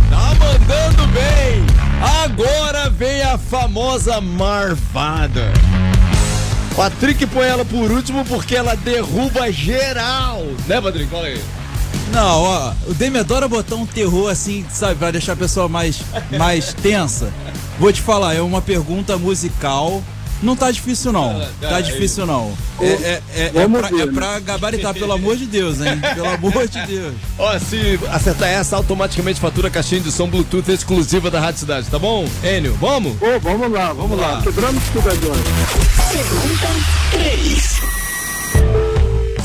Tá 0.08 0.36
mandando 0.36 1.08
bem! 1.08 1.66
Agora 2.24 2.92
vem 2.92 3.24
a 3.24 3.40
famosa 3.40 4.22
marvada. 4.22 5.52
Patrick 6.76 7.26
põe 7.26 7.48
ela 7.48 7.66
por 7.66 7.90
último 7.90 8.24
porque 8.24 8.56
ela 8.56 8.76
derruba 8.76 9.52
geral. 9.52 10.44
Né, 10.68 10.80
Patrick? 10.80 11.10
Fala 11.10 11.26
aí. 11.26 11.42
Não, 12.14 12.44
ó, 12.44 12.74
o 12.86 12.94
Demi 12.94 13.18
adora 13.18 13.48
botar 13.48 13.74
um 13.74 13.88
terror 13.88 14.30
assim, 14.30 14.64
sabe, 14.70 14.94
pra 14.94 15.10
deixar 15.10 15.34
a 15.34 15.38
pessoa 15.38 15.68
mais, 15.68 16.00
mais 16.38 16.72
tensa. 16.72 17.34
Vou 17.80 17.92
te 17.92 18.00
falar, 18.00 18.36
é 18.36 18.42
uma 18.42 18.62
pergunta 18.62 19.18
musical. 19.18 20.04
Não 20.42 20.56
tá 20.56 20.72
difícil, 20.72 21.12
não. 21.12 21.46
Tá 21.60 21.82
difícil, 21.82 22.26
não. 22.26 22.54
É, 22.80 22.86
é, 22.86 23.22
é, 23.36 23.46
é, 23.46 23.52
Vamos 23.54 23.82
pra, 23.82 23.90
é 23.90 24.06
né? 24.06 24.12
pra 24.14 24.40
gabaritar, 24.40 24.94
pelo 24.94 25.12
amor 25.12 25.36
de 25.36 25.46
Deus, 25.46 25.82
hein? 25.82 26.00
Pelo 26.16 26.30
amor 26.30 26.68
de 26.68 26.82
Deus. 26.86 27.14
Ó, 27.38 27.60
se 27.60 28.00
acertar 28.10 28.48
essa, 28.48 28.76
automaticamente 28.76 29.40
fatura 29.40 29.68
a 29.68 29.72
caixinha 29.72 30.02
de 30.02 30.12
som 30.12 30.28
Bluetooth 30.28 30.70
exclusiva 30.72 31.30
da 31.30 31.40
Rádio 31.40 31.60
Cidade, 31.60 31.88
tá 31.88 32.00
bom? 32.00 32.26
Enio, 32.44 32.74
vamos? 32.76 33.22
Ô, 33.22 33.40
vamos 33.42 33.72
lá, 33.72 33.92
vamos, 33.92 34.18
lá. 34.18 34.36
lá. 34.36 34.42
Quebramos 34.42 34.84
tudo 34.94 35.10
agora. 35.10 35.40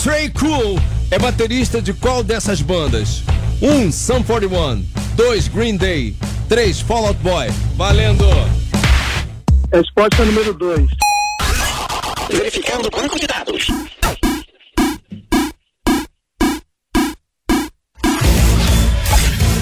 Trey 0.03 0.31
Cool 0.31 0.79
é 1.11 1.19
baterista 1.19 1.83
de 1.83 1.93
qual 1.93 2.23
dessas 2.23 2.61
bandas? 2.61 3.23
1. 3.61 3.69
Um, 3.69 3.93
Sum 3.93 4.23
41 4.23 4.85
2. 5.17 5.49
Green 5.49 5.77
Day 5.77 6.15
3. 6.49 6.81
Fall 6.81 7.07
Out 7.07 7.21
Boy 7.23 7.49
Valendo! 7.77 8.27
Resposta 9.75 10.25
número 10.25 10.55
2. 10.55 10.89
Verificando 12.31 12.87
o 12.87 12.91
banco 12.93 13.19
de 13.19 13.27
dados. 13.27 13.67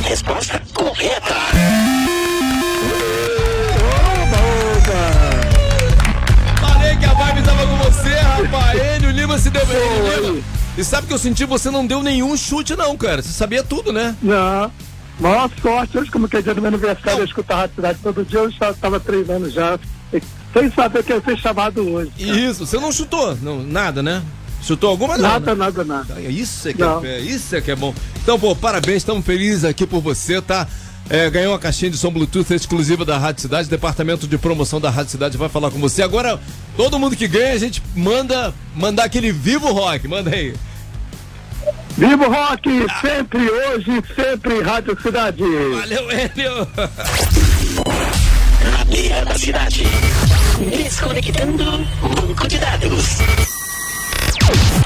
Resposta 0.04 0.62
correta. 0.74 1.34
Falei 6.60 6.96
que 6.98 7.04
a 7.06 7.14
vibe 7.14 7.42
tava 7.42 7.66
com 7.66 7.76
você, 7.78 8.10
rapaz! 8.10 8.80
Enio 8.96 9.12
Lima 9.12 9.38
se 9.38 9.48
deu 9.48 9.64
bem, 9.64 10.20
Lima. 10.20 10.42
E 10.76 10.84
sabe 10.84 11.06
que 11.06 11.14
eu 11.14 11.18
senti 11.18 11.46
você 11.46 11.70
não 11.70 11.86
deu 11.86 12.02
nenhum 12.02 12.36
chute 12.36 12.76
não, 12.76 12.98
cara. 12.98 13.22
Você 13.22 13.32
sabia 13.32 13.62
tudo, 13.62 13.94
né? 13.94 14.14
Não. 14.20 14.70
Maior 15.18 15.50
sorte, 15.62 15.96
hoje 15.96 16.10
como 16.10 16.28
que 16.28 16.36
é 16.36 16.42
dia 16.42 16.54
do 16.54 16.60
meu 16.60 16.68
aniversário, 16.68 17.20
eu 17.20 17.24
escuto 17.24 17.50
a 17.54 17.56
Rádio 17.56 17.76
Cidade 17.76 17.98
todo 18.02 18.24
dia, 18.26 18.40
eu 18.40 18.50
já 18.50 18.70
estava 18.72 19.00
treinando 19.00 19.48
já. 19.48 19.78
Sem 20.52 20.70
saber 20.72 21.02
que 21.02 21.12
eu 21.12 21.16
ia 21.16 21.22
ser 21.24 21.38
chamado 21.38 21.88
hoje. 21.88 22.10
Isso, 22.18 22.66
você 22.66 22.78
não 22.78 22.92
chutou, 22.92 23.36
não, 23.40 23.62
nada, 23.62 24.02
né? 24.02 24.22
Chutou 24.62 24.90
alguma 24.90 25.16
não, 25.16 25.28
Nada, 25.28 25.54
né? 25.54 25.64
nada, 25.64 25.84
nada. 25.84 26.14
Ah, 26.16 26.20
Isso 26.20 26.68
é 26.68 26.72
que 26.72 26.80
Não. 26.80 27.04
é, 27.04 27.18
isso 27.18 27.56
é 27.56 27.60
que 27.60 27.70
é 27.70 27.74
bom. 27.74 27.92
Então, 28.22 28.38
pô, 28.38 28.54
parabéns, 28.54 28.98
estamos 28.98 29.24
felizes 29.26 29.64
aqui 29.64 29.86
por 29.86 30.00
você, 30.00 30.40
tá? 30.40 30.68
É, 31.10 31.28
ganhou 31.28 31.52
uma 31.52 31.58
caixinha 31.58 31.90
de 31.90 31.96
som 31.98 32.12
Bluetooth 32.12 32.54
exclusiva 32.54 33.04
da 33.04 33.18
Rádio 33.18 33.42
Cidade, 33.42 33.68
departamento 33.68 34.26
de 34.28 34.38
promoção 34.38 34.80
da 34.80 34.88
Rádio 34.88 35.10
Cidade 35.10 35.36
vai 35.36 35.48
falar 35.48 35.70
com 35.72 35.80
você. 35.80 36.00
Agora, 36.00 36.38
todo 36.76 36.96
mundo 36.98 37.16
que 37.16 37.26
ganha, 37.26 37.54
a 37.54 37.58
gente 37.58 37.82
manda 37.96 38.54
mandar 38.76 39.04
aquele 39.04 39.32
vivo 39.32 39.72
rock, 39.72 40.06
manda 40.06 40.30
aí. 40.30 40.54
Viva 41.98 42.26
o 42.26 42.32
rock, 42.32 42.70
sempre, 43.00 43.50
hoje, 43.50 44.02
sempre, 44.14 44.62
Rádio 44.62 44.96
Cidade. 45.02 45.42
Valeu, 45.42 46.08
Enio! 46.12 46.68
Cidade. 49.42 49.82
Desconectando 50.70 51.64
banco 52.00 52.46
de 52.46 52.58
dados. 52.58 53.18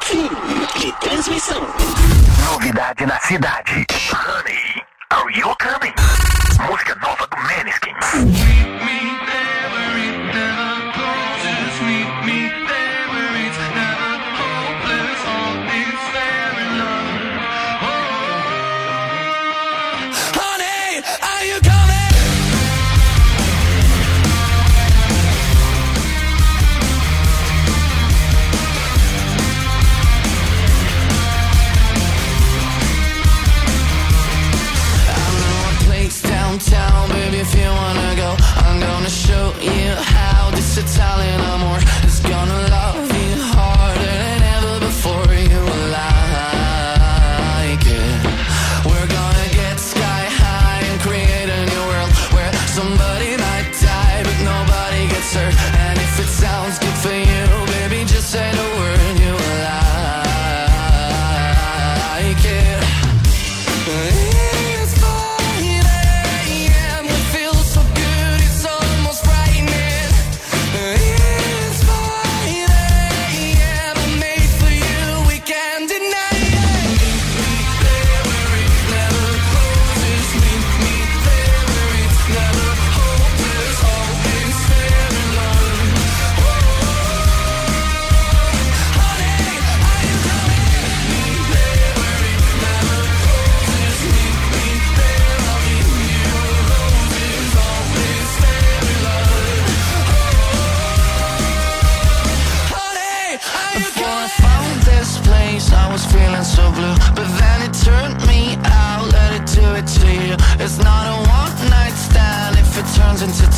Fim 0.03 0.31
de 0.81 0.93
transmissão. 0.93 1.61
Novidade 2.51 3.05
na 3.05 3.21
cidade. 3.21 3.85
Honey, 4.11 4.83
are 5.11 5.39
you 5.39 5.55
coming? 5.61 5.93
Música 6.71 6.95
nova 7.03 7.27
do 7.27 7.37
Maneskin. 7.37 9.26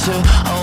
to 0.09 0.58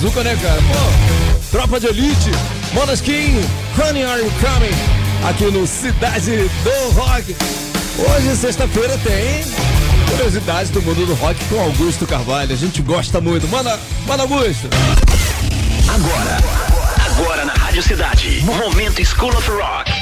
brazuca, 0.00 0.24
né, 0.24 0.36
cara? 0.40 0.60
Pô, 0.62 1.50
Tropa 1.50 1.78
de 1.78 1.86
Elite, 1.88 2.30
Monaskin, 2.72 3.40
Honey 3.78 4.02
Are 4.04 4.20
You 4.20 4.32
Coming? 4.40 5.28
Aqui 5.28 5.44
no 5.44 5.66
Cidade 5.66 6.50
do 6.64 6.90
Rock. 6.92 7.36
Hoje, 7.98 8.36
sexta-feira, 8.36 8.96
tem 8.98 9.44
curiosidades 10.08 10.70
do 10.70 10.80
mundo 10.80 11.04
do 11.06 11.14
rock 11.14 11.44
com 11.46 11.60
Augusto 11.60 12.06
Carvalho. 12.06 12.52
A 12.52 12.56
gente 12.56 12.80
gosta 12.80 13.20
muito. 13.20 13.46
Manda, 13.48 13.78
manda 14.06 14.22
Augusto. 14.22 14.68
Agora, 15.94 16.38
agora 17.10 17.44
na 17.44 17.52
Rádio 17.52 17.82
Cidade, 17.82 18.40
Momento 18.40 19.04
School 19.04 19.36
of 19.36 19.50
Rock. 19.50 19.92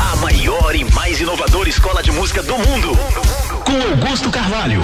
A 0.00 0.16
maior 0.16 0.74
e 0.74 0.84
mais 0.94 1.20
inovadora 1.20 1.68
escola 1.68 2.02
de 2.02 2.10
música 2.12 2.42
do 2.42 2.56
mundo. 2.56 2.98
Com 3.64 3.90
Augusto 3.92 4.30
Carvalho. 4.30 4.80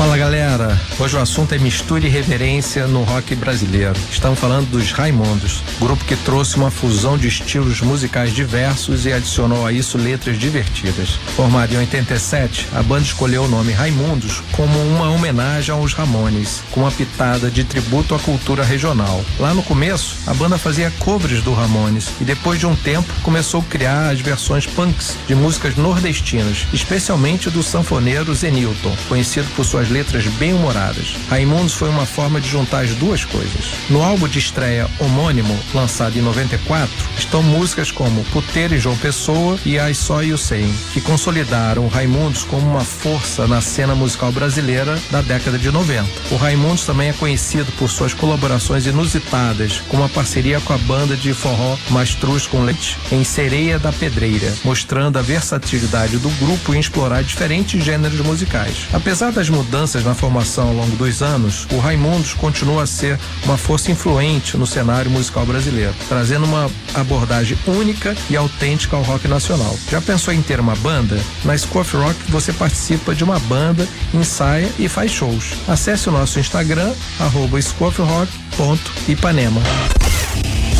Fala 0.00 0.16
galera, 0.16 0.80
hoje 0.98 1.14
o 1.14 1.20
assunto 1.20 1.54
é 1.54 1.58
mistura 1.58 2.06
e 2.06 2.08
reverência 2.08 2.86
no 2.86 3.02
rock 3.02 3.34
brasileiro. 3.34 3.92
Estamos 4.10 4.38
falando 4.38 4.70
dos 4.70 4.92
Raimundos, 4.92 5.62
grupo 5.78 6.06
que 6.06 6.16
trouxe 6.16 6.56
uma 6.56 6.70
fusão 6.70 7.18
de 7.18 7.28
estilos 7.28 7.82
musicais 7.82 8.32
diversos 8.32 9.04
e 9.04 9.12
adicionou 9.12 9.66
a 9.66 9.72
isso 9.74 9.98
letras 9.98 10.38
divertidas. 10.38 11.10
Formado 11.36 11.74
em 11.74 11.76
87, 11.76 12.68
a 12.72 12.82
banda 12.82 13.02
escolheu 13.02 13.42
o 13.42 13.48
nome 13.48 13.74
Raimundos 13.74 14.42
como 14.52 14.78
uma 14.78 15.10
homenagem 15.10 15.74
aos 15.74 15.92
Ramones, 15.92 16.62
com 16.70 16.80
uma 16.80 16.90
pitada 16.90 17.50
de 17.50 17.62
tributo 17.62 18.14
à 18.14 18.18
cultura 18.18 18.64
regional. 18.64 19.22
Lá 19.38 19.52
no 19.52 19.62
começo, 19.62 20.16
a 20.26 20.32
banda 20.32 20.56
fazia 20.56 20.90
covers 20.92 21.42
do 21.42 21.52
Ramones 21.52 22.08
e 22.18 22.24
depois 22.24 22.58
de 22.58 22.66
um 22.66 22.74
tempo 22.74 23.12
começou 23.22 23.60
a 23.60 23.64
criar 23.64 24.08
as 24.08 24.20
versões 24.22 24.64
punks 24.64 25.18
de 25.28 25.34
músicas 25.34 25.76
nordestinas, 25.76 26.66
especialmente 26.72 27.50
do 27.50 27.62
sanfoneiro 27.62 28.34
Zenilton, 28.34 28.96
conhecido 29.06 29.46
por 29.54 29.66
suas 29.66 29.89
letras 29.90 30.24
bem 30.38 30.54
humoradas. 30.54 31.16
Raimundos 31.28 31.74
foi 31.74 31.88
uma 31.88 32.06
forma 32.06 32.40
de 32.40 32.48
juntar 32.48 32.84
as 32.84 32.94
duas 32.94 33.24
coisas. 33.24 33.72
No 33.90 34.02
álbum 34.02 34.28
de 34.28 34.38
estreia 34.38 34.88
homônimo, 34.98 35.58
lançado 35.74 36.18
em 36.18 36.22
94, 36.22 36.90
estão 37.18 37.42
músicas 37.42 37.90
como 37.90 38.24
Puteiro 38.26 38.74
e 38.74 38.78
João 38.78 38.96
Pessoa 38.96 39.58
e 39.64 39.76
I 39.76 39.94
Saw 39.94 40.22
You 40.22 40.38
Saying, 40.38 40.74
que 40.92 41.00
consolidaram 41.00 41.84
o 41.84 41.88
Raimundos 41.88 42.44
como 42.44 42.66
uma 42.66 42.84
força 42.84 43.46
na 43.46 43.60
cena 43.60 43.94
musical 43.94 44.32
brasileira 44.32 44.98
da 45.10 45.20
década 45.20 45.58
de 45.58 45.70
90. 45.70 46.08
O 46.30 46.36
Raimundos 46.36 46.86
também 46.86 47.08
é 47.08 47.12
conhecido 47.12 47.70
por 47.72 47.90
suas 47.90 48.14
colaborações 48.14 48.86
inusitadas, 48.86 49.82
como 49.88 50.04
a 50.04 50.08
parceria 50.08 50.60
com 50.60 50.72
a 50.72 50.78
banda 50.78 51.16
de 51.16 51.34
forró 51.34 51.76
Mastruz 51.90 52.46
com 52.46 52.62
Leite 52.62 52.96
em 53.10 53.24
Sereia 53.24 53.78
da 53.78 53.92
Pedreira, 53.92 54.52
mostrando 54.64 55.18
a 55.18 55.22
versatilidade 55.22 56.18
do 56.18 56.30
grupo 56.44 56.74
em 56.74 56.80
explorar 56.80 57.22
diferentes 57.22 57.82
gêneros 57.82 58.20
musicais. 58.20 58.86
Apesar 58.92 59.32
das 59.32 59.48
mudanças 59.48 59.79
na 59.80 60.14
formação 60.14 60.68
ao 60.68 60.74
longo 60.74 60.94
dos 60.96 61.22
anos, 61.22 61.66
o 61.72 61.78
Raimundos 61.78 62.34
continua 62.34 62.82
a 62.82 62.86
ser 62.86 63.18
uma 63.44 63.56
força 63.56 63.90
influente 63.90 64.58
no 64.58 64.66
cenário 64.66 65.10
musical 65.10 65.46
brasileiro, 65.46 65.94
trazendo 66.06 66.44
uma 66.44 66.70
abordagem 66.92 67.56
única 67.66 68.14
e 68.28 68.36
autêntica 68.36 68.94
ao 68.94 69.02
rock 69.02 69.26
nacional. 69.26 69.74
Já 69.90 70.02
pensou 70.02 70.34
em 70.34 70.42
ter 70.42 70.60
uma 70.60 70.76
banda? 70.76 71.18
Na 71.46 71.56
Scoff 71.56 71.96
Rock 71.96 72.14
você 72.28 72.52
participa 72.52 73.14
de 73.14 73.24
uma 73.24 73.38
banda, 73.38 73.88
ensaia 74.12 74.70
e 74.78 74.86
faz 74.86 75.12
shows. 75.12 75.54
Acesse 75.66 76.10
o 76.10 76.12
nosso 76.12 76.38
Instagram, 76.38 76.92
arroba 77.18 77.58
scoffrock.ipanema. 77.60 79.62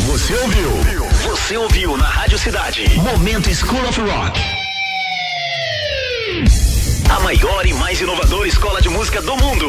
Você 0.05 0.35
ouviu? 0.35 0.69
Você 1.27 1.57
ouviu 1.57 1.97
na 1.97 2.05
Rádio 2.05 2.37
Cidade. 2.37 2.87
Momento 2.99 3.51
School 3.51 3.83
of 3.89 3.99
Rock. 3.99 4.39
A 7.11 7.19
maior 7.19 7.65
e 7.65 7.73
mais 7.73 7.99
inovadora 7.99 8.47
escola 8.47 8.81
de 8.81 8.87
música 8.87 9.21
do 9.21 9.35
mundo. 9.35 9.67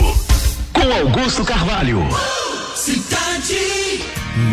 Com 0.72 0.92
Augusto 0.92 1.44
Carvalho. 1.44 1.98
Cidade. 2.76 4.04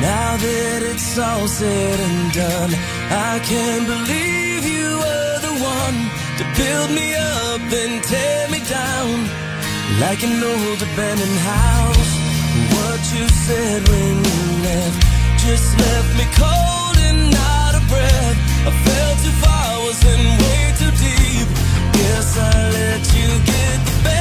Now 0.02 0.36
that 0.38 0.82
it's 0.92 1.20
all 1.20 1.48
said 1.48 2.00
and 2.00 2.34
done, 2.34 2.74
I 3.12 3.40
can't 3.46 3.86
believe 3.86 4.66
you 4.66 4.90
were 4.98 5.40
the 5.40 5.54
one 5.62 6.00
to 6.40 6.44
build 6.58 6.90
me 6.90 7.14
up 7.14 7.62
and 7.62 8.04
tear 8.04 8.50
me 8.50 8.60
down 8.66 9.30
like 10.02 10.24
an 10.24 10.44
old 10.44 10.82
abandoned 10.82 11.40
house. 11.46 12.12
What 12.74 13.02
you 13.14 13.30
said 13.46 13.88
when 13.88 14.16
you 14.18 14.42
left 14.66 15.00
just 15.46 15.78
left 15.78 16.12
me 16.18 16.26
cold 16.42 16.98
and 17.06 17.36
out 17.36 17.76
of 17.76 17.88
breath. 17.88 18.38
I 18.66 18.72
fell 18.84 19.14
too 19.22 19.36
far, 19.46 19.80
was 19.86 20.04
in 20.04 20.22
way 20.42 20.74
too 20.82 20.92
deep. 20.98 21.69
Guess 22.00 22.38
I 22.38 22.70
let 22.70 23.14
you 23.14 23.28
get 23.44 23.86
the 23.86 24.04
best 24.06 24.19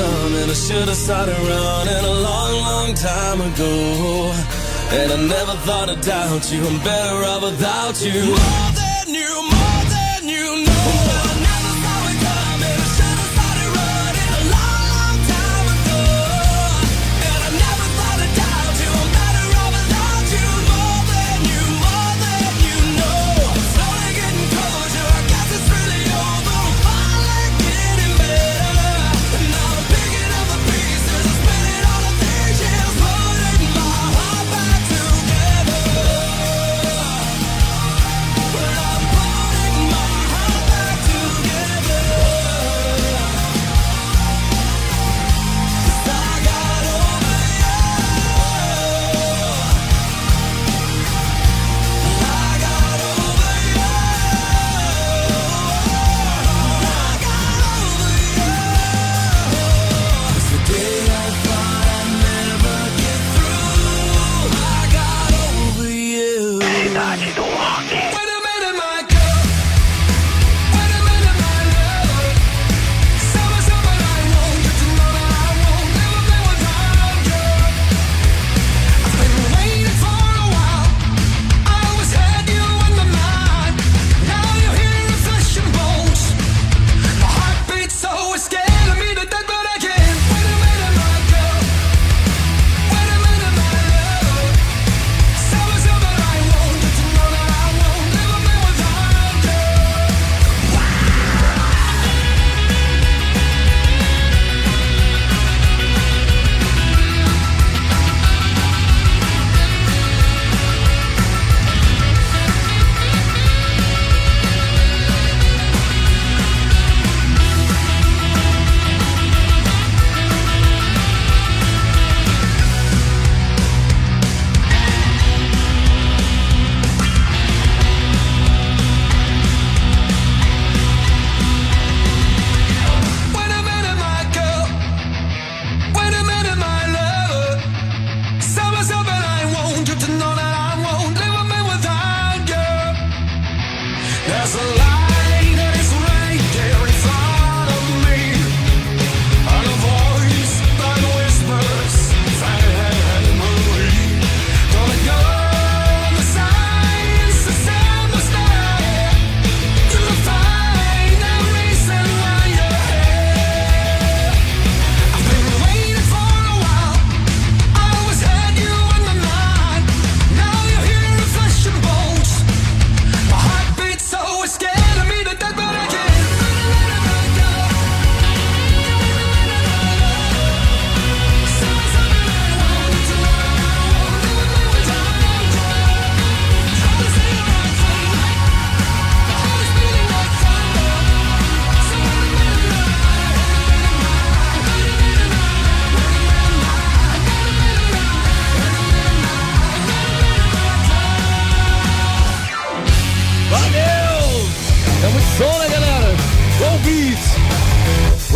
coming. 0.00 0.48
I 0.48 0.56
should 0.66 0.88
have 0.88 0.96
started 0.96 1.38
running 1.50 2.04
a 2.12 2.16
long, 2.28 2.52
long 2.68 2.88
time 2.94 3.40
ago. 3.40 3.74
And 4.98 5.08
I 5.12 5.18
never 5.36 5.54
thought 5.66 5.88
I'd 5.88 6.00
doubt 6.00 6.44
you. 6.52 6.60
I'm 6.66 6.78
better 6.82 7.18
off 7.30 7.42
without 7.42 7.96
you, 8.06 8.79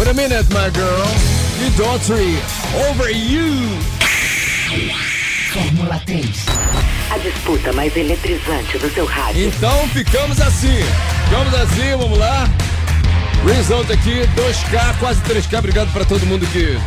Wait 0.05 0.11
a 0.11 0.15
minute, 0.15 0.47
my 0.53 0.69
girl. 0.69 1.07
You 1.59 1.71
Daughtry, 1.79 2.37
over 2.91 3.09
you. 3.09 3.71
Fórmula 5.51 5.99
3. 6.05 6.47
A 7.11 7.17
disputa 7.17 7.73
mais 7.73 7.97
eletrizante 7.97 8.77
do 8.77 8.93
seu 8.93 9.07
rádio. 9.07 9.47
Então 9.47 9.89
ficamos 9.89 10.39
assim. 10.43 10.77
Ficamos 11.25 11.55
assim, 11.55 11.97
vamos 11.97 12.19
lá. 12.19 12.47
Result 13.47 13.91
aqui, 13.91 14.29
2K, 14.37 14.99
quase 15.01 15.23
3K. 15.23 15.59
Obrigado 15.59 15.91
pra 15.91 16.05
todo 16.05 16.27
mundo 16.27 16.47
que 16.49 16.79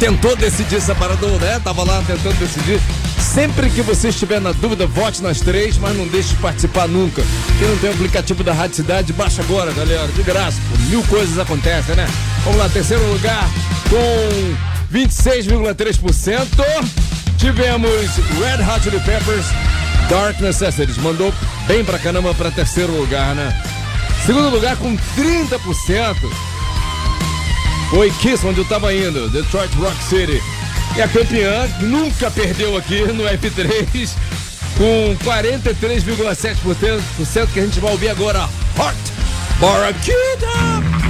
tentou 0.00 0.34
decidir 0.34 0.80
separador, 0.80 1.38
né? 1.38 1.60
Tava 1.62 1.84
lá 1.84 2.02
tentando 2.06 2.38
decidir. 2.38 2.80
Sempre 3.18 3.68
que 3.68 3.82
você 3.82 4.08
estiver 4.08 4.40
na 4.40 4.52
dúvida, 4.52 4.86
vote 4.86 5.22
nas 5.22 5.38
três, 5.38 5.76
mas 5.76 5.94
não 5.94 6.06
deixe 6.06 6.30
de 6.30 6.36
participar 6.36 6.88
nunca. 6.88 7.22
Quem 7.58 7.68
não 7.68 7.76
tem 7.76 7.90
o 7.90 7.92
aplicativo 7.92 8.42
da 8.42 8.54
Rádio 8.54 8.76
Cidade, 8.76 9.12
baixa 9.12 9.42
agora, 9.42 9.70
galera. 9.72 10.08
De 10.08 10.22
graça. 10.22 10.58
Mil 10.88 11.02
coisas 11.02 11.38
acontecem, 11.38 11.94
né? 11.94 12.06
Vamos 12.44 12.58
lá, 12.58 12.68
terceiro 12.68 13.02
lugar 13.10 13.48
com 13.88 14.54
26,3%. 14.92 16.46
Tivemos 17.38 18.16
Red 18.38 18.62
Hot 18.62 18.82
Chili 18.82 19.00
Peppers, 19.00 19.46
Dark 20.08 20.38
Necessities. 20.40 20.98
Mandou 20.98 21.32
bem 21.66 21.84
pra 21.84 21.98
caramba 21.98 22.32
pra 22.34 22.50
terceiro 22.50 22.92
lugar, 22.92 23.34
né? 23.34 23.58
Segundo 24.26 24.50
lugar 24.50 24.76
com 24.76 24.94
30%. 24.96 26.16
Foi 27.90 28.10
Kiss, 28.10 28.46
onde 28.46 28.60
eu 28.60 28.64
tava 28.64 28.94
indo, 28.94 29.28
Detroit 29.30 29.74
Rock 29.76 30.02
City. 30.04 30.40
E 30.96 31.02
a 31.02 31.08
campeã 31.08 31.68
nunca 31.80 32.30
perdeu 32.30 32.76
aqui 32.76 33.00
no 33.06 33.24
F3, 33.24 34.10
com 34.76 35.16
43,7%, 35.24 37.48
que 37.52 37.60
a 37.60 37.62
gente 37.62 37.80
vai 37.80 37.92
ouvir 37.92 38.10
agora. 38.10 38.44
Hot 38.44 38.94
Barracuda! 39.60 41.03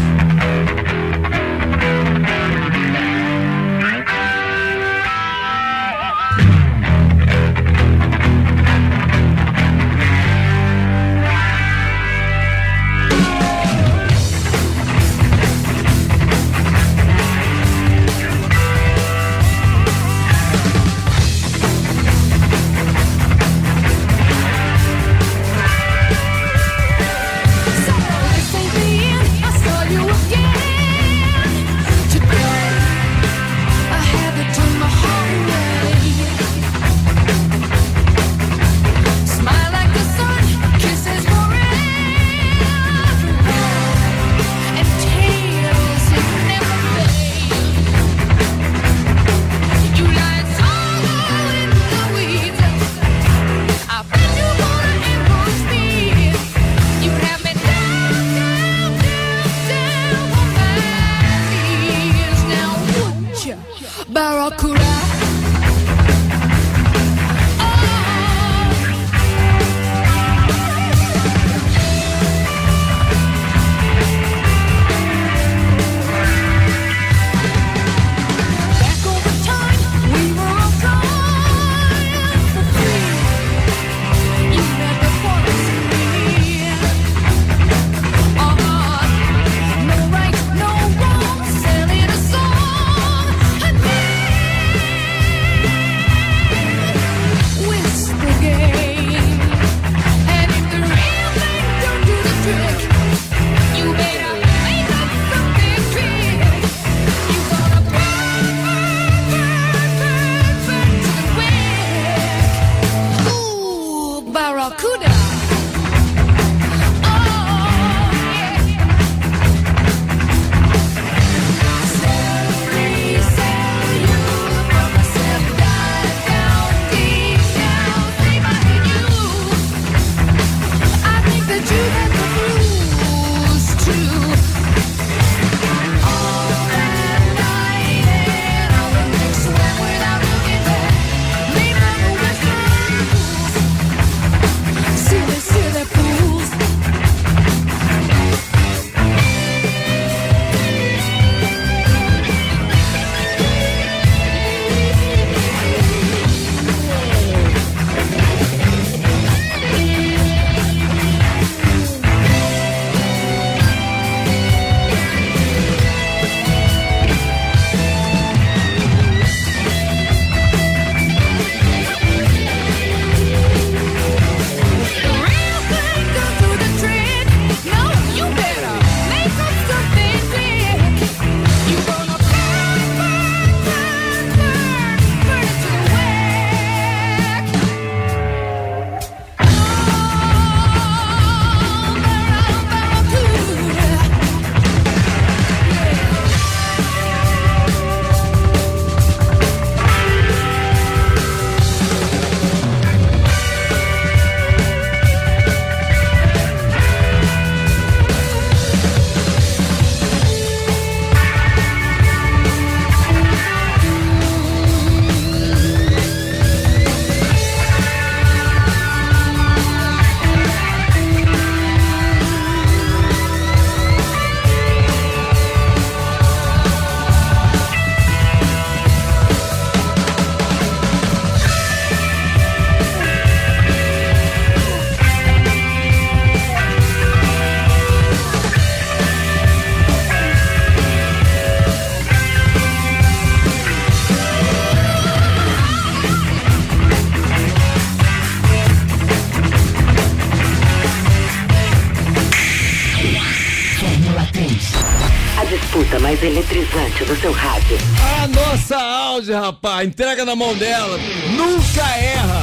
Audi, 259.24 259.32
rapaz, 259.32 259.88
entrega 259.88 260.24
na 260.24 260.36
mão 260.36 260.54
dela. 260.54 260.98
Nunca 261.30 261.82
erra. 261.96 262.42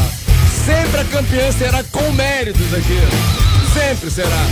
Sempre 0.66 1.02
a 1.02 1.06
campeã 1.06 1.52
será 1.52 1.84
com 1.84 2.12
méritos 2.12 2.74
aqui. 2.74 2.98
Sempre 3.74 4.10
será. 4.10 4.48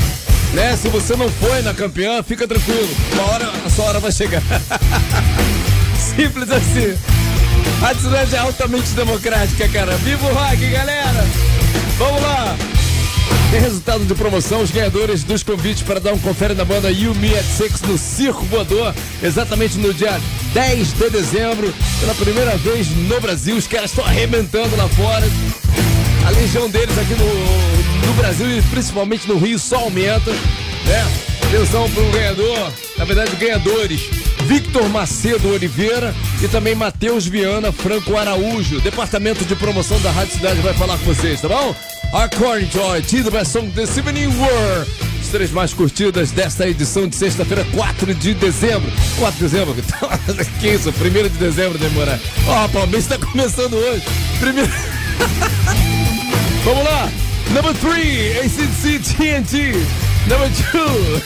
Né? 0.53 0.75
Se 0.77 0.89
você 0.89 1.15
não 1.15 1.27
foi 1.29 1.61
na 1.63 1.73
campeã, 1.73 2.21
fica 2.21 2.47
tranquilo. 2.47 2.89
Uma 3.13 3.23
hora, 3.31 3.51
a 3.65 3.69
sua 3.69 3.85
hora 3.85 3.99
vai 3.99 4.11
chegar. 4.11 4.43
Simples 5.97 6.51
assim. 6.51 6.95
A 7.81 7.95
cidade 7.95 8.35
é 8.35 8.39
altamente 8.39 8.89
democrática, 8.91 9.67
cara. 9.69 9.95
Viva 9.97 10.27
o 10.27 10.33
rock, 10.33 10.69
galera! 10.69 11.25
Vamos 11.97 12.21
lá! 12.21 12.55
Tem 13.51 13.59
resultado 13.59 14.05
de 14.05 14.13
promoção, 14.13 14.61
os 14.61 14.69
ganhadores 14.69 15.23
dos 15.23 15.41
convites 15.41 15.81
para 15.81 15.99
dar 15.99 16.13
um 16.13 16.19
confere 16.19 16.53
na 16.53 16.63
banda 16.63 16.91
You 16.91 17.15
Me 17.15 17.35
at 17.35 17.43
Six 17.43 17.81
no 17.81 17.97
Circo 17.97 18.45
Voador, 18.45 18.93
exatamente 19.23 19.75
no 19.79 19.91
dia 19.91 20.21
10 20.53 20.93
de 20.93 21.09
dezembro, 21.09 21.73
pela 21.99 22.13
primeira 22.13 22.55
vez 22.57 22.87
no 22.89 23.19
Brasil. 23.19 23.57
Os 23.57 23.65
caras 23.65 23.89
estão 23.89 24.05
arrebentando 24.05 24.75
lá 24.75 24.87
fora. 24.89 25.25
A 26.27 26.29
legião 26.29 26.69
deles 26.69 26.95
aqui 26.95 27.15
no, 27.15 28.07
no 28.07 28.13
Brasil 28.13 28.55
e 28.55 28.61
principalmente 28.61 29.27
no 29.27 29.39
Rio 29.39 29.57
só 29.57 29.77
aumenta, 29.77 30.31
né? 30.31 31.07
Atenção 31.47 31.89
pro 31.89 32.07
ganhador, 32.11 32.71
na 32.99 33.05
verdade 33.05 33.35
ganhadores, 33.35 34.01
Victor 34.49 34.89
Macedo 34.89 35.47
Oliveira 35.49 36.11
e 36.41 36.47
também 36.47 36.73
Matheus 36.73 37.27
Viana 37.27 37.71
Franco 37.71 38.17
Araújo. 38.17 38.81
Departamento 38.81 39.45
de 39.45 39.55
promoção 39.55 40.01
da 40.01 40.09
Rádio 40.09 40.33
Cidade 40.33 40.59
vai 40.61 40.73
falar 40.73 40.97
com 40.97 41.05
vocês, 41.05 41.39
tá 41.39 41.47
bom? 41.47 41.75
According 42.11 42.67
IT, 42.97 43.21
the 43.21 43.29
best 43.29 43.51
song 43.51 43.69
this 43.75 43.95
evening 43.95 44.25
were 44.39 44.87
as 45.21 45.27
três 45.27 45.51
mais 45.51 45.71
curtidas 45.71 46.31
desta 46.31 46.67
edição 46.67 47.07
de 47.07 47.15
sexta-feira, 47.15 47.63
4 47.75 48.15
de 48.15 48.33
dezembro. 48.33 48.91
4 49.19 49.37
de 49.37 49.43
dezembro, 49.43 49.75
que 50.59 50.67
isso, 50.73 50.89
1 50.89 50.93
de 51.29 51.37
dezembro, 51.37 51.77
demora. 51.77 52.19
Ó, 52.47 52.53
rapaz, 52.53 52.85
o 52.85 52.87
mês 52.87 53.05
tá 53.05 53.19
começando 53.19 53.75
hoje. 53.75 54.03
Primeiro. 54.39 54.71
Vamos 56.65 56.83
lá! 56.85 57.07
Number 57.51 57.75
3, 57.75 58.37
ACDC 58.45 58.99
TNT. 59.13 59.73
Number 60.27 60.49
2, 60.49 61.23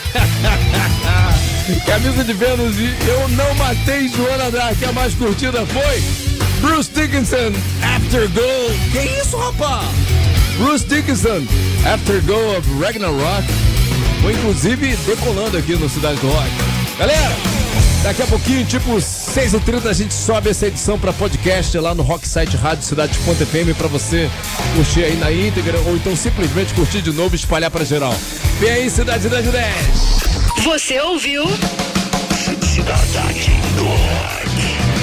Camisa 1.86 2.22
de 2.22 2.32
Vênus 2.34 2.76
e 2.78 2.94
Eu 3.08 3.28
Não 3.30 3.54
Matei 3.54 4.08
Joana 4.08 4.50
Dark. 4.50 4.76
A 4.86 4.92
mais 4.92 5.14
curtida 5.14 5.64
foi 5.66 6.02
Bruce 6.60 6.90
Dickinson, 6.90 7.52
Afterglow. 7.96 8.70
Que 8.92 9.20
isso, 9.20 9.36
rapaz? 9.36 9.88
Bruce 10.58 10.84
Dickinson, 10.84 11.42
Afterglow 11.90 12.58
of 12.58 12.68
Ragnarok. 12.78 13.44
Foi 14.20 14.34
inclusive 14.34 14.94
decolando 15.06 15.56
aqui 15.56 15.74
no 15.74 15.88
Cidade 15.88 16.20
do 16.20 16.28
Rock. 16.28 16.50
Galera, 16.98 17.34
Daqui 18.02 18.20
a 18.20 18.26
pouquinho, 18.26 18.66
tipo 18.66 18.96
6h30, 18.96 19.86
a 19.86 19.92
gente 19.94 20.12
sobe 20.12 20.50
essa 20.50 20.66
edição 20.66 20.98
para 20.98 21.10
podcast 21.14 21.78
lá 21.78 21.94
no 21.94 22.02
Rocksite 22.02 22.54
Rádio 22.54 22.84
Cidade.fm 22.84 23.74
para 23.78 23.88
você 23.88 24.28
curtir 24.76 25.04
aí 25.04 25.16
na 25.16 25.32
íntegra 25.32 25.78
ou 25.86 25.96
então 25.96 26.14
simplesmente 26.14 26.74
curtir 26.74 27.00
de 27.00 27.10
novo 27.10 27.34
e 27.34 27.36
espalhar 27.36 27.70
para 27.70 27.82
geral. 27.82 28.14
Vem 28.60 28.68
aí, 28.68 28.90
Cidade 28.90 29.26
10 29.26 29.46
10. 29.46 30.33
Você 30.64 30.98
ouviu? 30.98 31.44
Cidade 32.62 33.50
do 33.76 33.84
Rock. 33.84 34.93